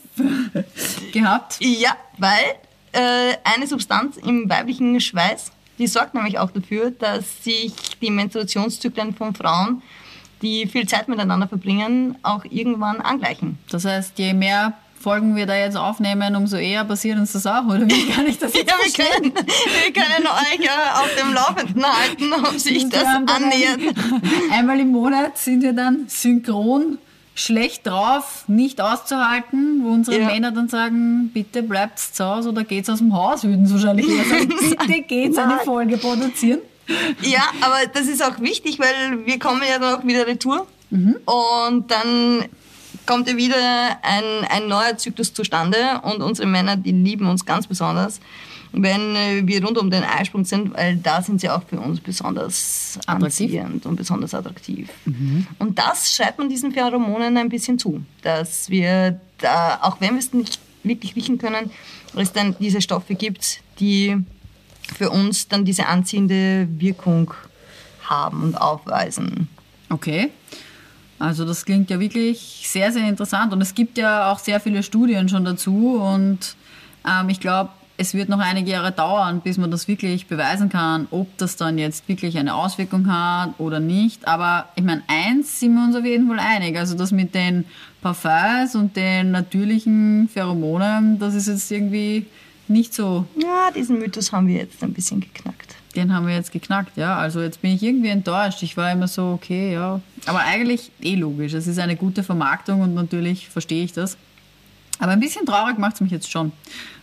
gehabt. 1.12 1.57
Ja, 1.61 1.96
weil 2.18 2.42
äh, 2.92 3.35
eine 3.44 3.66
Substanz 3.66 4.16
im 4.16 4.48
weiblichen 4.48 5.00
Schweiß, 5.00 5.53
die 5.79 5.87
sorgt 5.87 6.14
nämlich 6.14 6.38
auch 6.38 6.50
dafür, 6.50 6.90
dass 6.90 7.42
sich 7.44 7.72
die 8.00 8.11
Menstruationszyklen 8.11 9.14
von 9.14 9.35
Frauen, 9.35 9.83
die 10.42 10.66
viel 10.66 10.87
Zeit 10.88 11.09
miteinander 11.09 11.48
verbringen, 11.48 12.16
auch 12.22 12.44
irgendwann 12.48 13.00
angleichen. 13.00 13.59
Das 13.70 13.85
heißt, 13.85 14.18
je 14.18 14.35
mehr 14.35 14.74
Folgen 15.04 15.36
wir 15.36 15.44
da 15.46 15.54
jetzt 15.54 15.76
aufnehmen, 15.76 16.34
umso 16.34 16.56
eher 16.56 16.82
passiert 16.84 17.18
uns 17.18 17.32
das 17.32 17.46
auch, 17.46 17.64
oder 17.66 17.86
wie 17.86 18.08
kann 18.10 18.26
ich 18.26 18.38
das 18.38 18.54
jetzt 18.54 18.70
Ja, 18.70 18.76
wir 18.78 18.90
verstehen? 18.90 19.34
können, 19.34 19.46
wir 19.84 19.92
können 19.92 20.26
euch 20.26 20.70
auf 20.94 21.10
dem 21.20 21.34
Laufenden 21.34 21.84
halten, 21.84 22.32
ob 22.32 22.58
sich 22.58 22.88
das 22.88 23.04
annähert. 23.04 23.78
ein- 23.80 24.50
Einmal 24.50 24.80
im 24.80 24.88
Monat 24.92 25.36
sind 25.36 25.62
wir 25.62 25.74
dann 25.74 26.06
synchron 26.08 26.96
schlecht 27.34 27.86
drauf, 27.86 28.44
nicht 28.46 28.80
auszuhalten, 28.80 29.80
wo 29.82 29.88
unsere 29.88 30.20
Ja. 30.20 30.26
Männer 30.26 30.52
dann 30.52 30.68
sagen, 30.68 31.30
bitte 31.34 31.62
bleibt 31.62 31.98
zu 31.98 32.24
Hause 32.24 32.48
oder 32.48 32.64
geht's 32.64 32.88
aus 32.88 32.98
dem 32.98 33.12
Haus, 33.12 33.44
würden 33.44 33.66
sie 33.66 33.74
wahrscheinlich 33.74 34.08
eher 34.08 34.24
sagen, 34.24 34.48
bitte 34.86 35.02
geht's 35.02 35.36
eine. 35.36 35.58
Folge 35.64 35.98
produzieren. 35.98 36.60
Ja, 37.22 37.42
aber 37.60 37.76
das 37.92 38.06
ist 38.06 38.22
auch 38.24 38.40
wichtig, 38.40 38.78
weil 38.78 39.26
wir 39.26 39.38
kommen 39.38 39.62
ja 39.68 39.78
dann 39.78 39.94
auch 40.00 40.04
wieder 40.06 40.26
retour 40.26 40.66
Mhm. 40.90 41.16
und 41.26 41.90
dann 41.90 42.44
kommt 43.06 43.28
ja 43.28 43.36
wieder 43.36 43.98
ein, 44.02 44.46
ein 44.48 44.68
neuer 44.68 44.96
Zyklus 44.96 45.32
zustande 45.32 46.00
und 46.02 46.22
unsere 46.22 46.46
Männer, 46.48 46.76
die 46.76 46.92
lieben 46.92 47.26
uns 47.26 47.44
ganz 47.44 47.66
besonders, 47.66 48.20
wenn 48.72 49.14
äh, 49.14 49.42
wir 49.44 49.64
rund 49.64 49.78
um 49.78 49.90
den 49.90 50.02
Eisprung 50.02 50.44
sind, 50.44 50.74
weil 50.74 50.96
da 50.96 51.22
sind 51.22 51.40
sie 51.40 51.48
auch 51.48 51.62
für 51.64 51.78
uns 51.78 52.00
besonders 52.00 52.98
Attraktiv. 53.06 53.52
Mhm. 53.52 53.58
anziehend 53.58 53.86
und 53.86 53.96
besonders 53.96 54.34
attraktiv. 54.34 54.88
Und 55.58 55.78
das 55.78 56.14
schreibt 56.14 56.38
man 56.38 56.48
diesen 56.48 56.72
Pheromonen 56.72 57.36
ein 57.36 57.48
bisschen 57.48 57.78
zu, 57.78 58.04
dass 58.22 58.68
wir 58.70 59.20
da, 59.38 59.78
auch 59.82 60.00
wenn 60.00 60.12
wir 60.12 60.18
es 60.18 60.32
nicht 60.32 60.58
wirklich 60.82 61.16
riechen 61.16 61.38
können, 61.38 61.70
es 62.16 62.32
dann 62.32 62.56
diese 62.58 62.80
Stoffe 62.80 63.14
gibt, 63.14 63.60
die 63.80 64.16
für 64.96 65.10
uns 65.10 65.48
dann 65.48 65.64
diese 65.64 65.86
anziehende 65.86 66.68
Wirkung 66.78 67.32
haben 68.02 68.42
und 68.42 68.54
aufweisen. 68.56 69.48
Okay. 69.90 70.30
Also 71.24 71.46
das 71.46 71.64
klingt 71.64 71.88
ja 71.88 71.98
wirklich 71.98 72.64
sehr, 72.68 72.92
sehr 72.92 73.08
interessant 73.08 73.52
und 73.52 73.60
es 73.62 73.74
gibt 73.74 73.96
ja 73.96 74.30
auch 74.30 74.38
sehr 74.38 74.60
viele 74.60 74.82
Studien 74.82 75.28
schon 75.28 75.44
dazu 75.44 75.98
und 75.98 76.54
ähm, 77.08 77.30
ich 77.30 77.40
glaube, 77.40 77.70
es 77.96 78.12
wird 78.12 78.28
noch 78.28 78.40
einige 78.40 78.72
Jahre 78.72 78.92
dauern, 78.92 79.40
bis 79.40 79.56
man 79.56 79.70
das 79.70 79.88
wirklich 79.88 80.26
beweisen 80.26 80.68
kann, 80.68 81.06
ob 81.10 81.37
das 81.38 81.56
dann 81.56 81.78
jetzt 81.78 82.08
wirklich 82.08 82.37
eine 82.37 82.54
Auswirkung 82.54 83.10
hat 83.10 83.54
oder 83.58 83.80
nicht. 83.80 84.26
Aber 84.26 84.68
ich 84.74 84.82
meine, 84.82 85.02
eins 85.06 85.60
sind 85.60 85.74
wir 85.74 85.84
uns 85.84 85.96
auf 85.96 86.04
jeden 86.04 86.28
Fall 86.28 86.40
einig. 86.40 86.76
Also 86.76 86.96
das 86.96 87.12
mit 87.12 87.34
den 87.34 87.64
Parfums 88.02 88.74
und 88.74 88.96
den 88.96 89.30
natürlichen 89.30 90.28
Pheromonen, 90.28 91.18
das 91.18 91.34
ist 91.34 91.48
jetzt 91.48 91.70
irgendwie 91.70 92.26
nicht 92.68 92.92
so 92.92 93.26
Ja, 93.40 93.70
diesen 93.74 93.98
Mythos 93.98 94.32
haben 94.32 94.48
wir 94.48 94.56
jetzt 94.56 94.82
ein 94.82 94.92
bisschen 94.92 95.20
geknackt. 95.20 95.76
Den 95.96 96.14
haben 96.14 96.26
wir 96.26 96.35
jetzt 96.35 96.52
geknackt, 96.52 96.96
ja. 96.96 97.16
Also 97.16 97.40
jetzt 97.40 97.62
bin 97.62 97.72
ich 97.72 97.83
irgendwie 97.83 98.09
enttäuscht. 98.09 98.62
Ich 98.62 98.76
war 98.76 98.90
immer 98.90 99.09
so, 99.09 99.33
okay, 99.33 99.72
ja. 99.72 100.00
Aber 100.26 100.40
eigentlich 100.40 100.90
eh 101.00 101.14
logisch. 101.14 101.52
Es 101.52 101.66
ist 101.66 101.78
eine 101.78 101.96
gute 101.96 102.22
Vermarktung 102.22 102.80
und 102.80 102.94
natürlich 102.94 103.48
verstehe 103.48 103.85
ich 103.85 103.92
das. 103.92 104.16
Aber 104.98 105.12
ein 105.12 105.20
bisschen 105.20 105.44
traurig 105.44 105.78
macht 105.78 105.94
es 105.94 106.00
mich 106.00 106.12
jetzt 106.12 106.30
schon. 106.30 106.52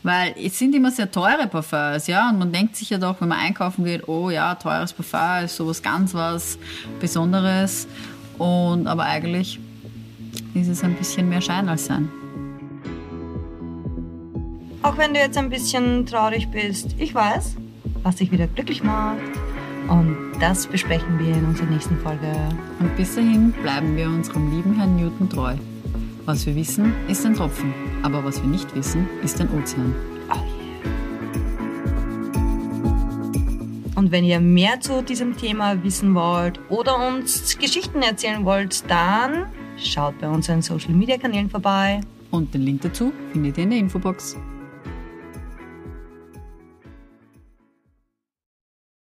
Weil 0.04 0.34
es 0.42 0.58
sind 0.58 0.74
immer 0.74 0.92
sehr 0.92 1.12
teure 1.12 1.48
Parfums, 1.48 2.08
ja. 2.08 2.30
Und 2.30 2.40
man 2.40 2.52
denkt 2.52 2.76
sich 2.76 2.90
ja 2.90 2.98
doch, 2.98 3.20
wenn 3.22 3.28
man 3.28 3.40
einkaufen 3.40 3.86
geht, 3.86 4.08
oh 4.08 4.30
ja, 4.30 4.56
teures 4.56 4.94
Parfum 4.94 5.46
ist 5.46 5.56
sowas 5.56 5.82
ganz 5.82 6.14
was 6.14 6.58
Besonderes. 7.00 7.88
Und 8.38 8.88
aber 8.88 9.04
eigentlich 9.04 9.60
ist 10.54 10.68
es 10.68 10.84
ein 10.84 10.96
bisschen 10.96 11.30
mehr 11.30 11.42
Schein 11.42 11.70
als 11.70 11.86
Sein. 11.86 12.10
Auch 14.84 14.98
wenn 14.98 15.14
du 15.14 15.20
jetzt 15.20 15.38
ein 15.38 15.50
bisschen 15.50 16.06
traurig 16.06 16.50
bist, 16.50 16.96
ich 16.98 17.14
weiß, 17.14 17.56
was 18.04 18.18
dich 18.18 18.32
wieder 18.32 18.48
glücklich 18.48 18.84
macht. 18.84 19.18
Und 19.88 20.16
das 20.40 20.68
besprechen 20.68 21.20
wir 21.20 21.36
in 21.36 21.46
unserer 21.46 21.68
nächsten 21.68 21.98
Folge. 21.98 22.32
Und 22.80 22.96
bis 22.96 23.16
dahin 23.16 23.52
bleiben 23.52 23.96
wir 23.96 24.08
unserem 24.08 24.56
lieben 24.56 24.76
Herrn 24.76 24.96
Newton 24.96 25.30
treu. 25.30 25.56
Was 26.26 26.46
wir 26.46 26.56
wissen, 26.56 26.94
ist 27.08 27.26
ein 27.26 27.34
Tropfen, 27.34 27.74
aber 28.04 28.24
was 28.24 28.42
wir 28.42 28.50
nicht 28.50 28.74
wissen, 28.76 29.08
ist 29.24 29.42
ein 29.42 29.50
Ozean. 29.58 29.96
Oh 30.30 30.36
yeah. 30.36 30.92
Und 33.96 34.12
wenn 34.12 34.24
ihr 34.24 34.40
mehr 34.40 34.80
zu 34.80 35.02
diesem 35.04 35.36
Thema 35.36 35.84
wissen 35.84 36.16
wollt 36.16 36.60
oder 36.70 37.08
uns 37.08 37.58
Geschichten 37.58 38.02
erzählen 38.02 38.46
wollt, 38.46 38.90
dann 38.90 39.48
schaut 39.78 40.20
bei 40.20 40.28
unseren 40.30 40.62
Social 40.62 40.94
Media 40.94 41.18
Kanälen 41.18 41.50
vorbei. 41.50 42.02
Und 42.30 42.54
den 42.54 42.62
Link 42.62 42.82
dazu 42.82 43.12
findet 43.32 43.58
ihr 43.58 43.64
in 43.64 43.70
der 43.72 43.80
Infobox. 43.80 44.38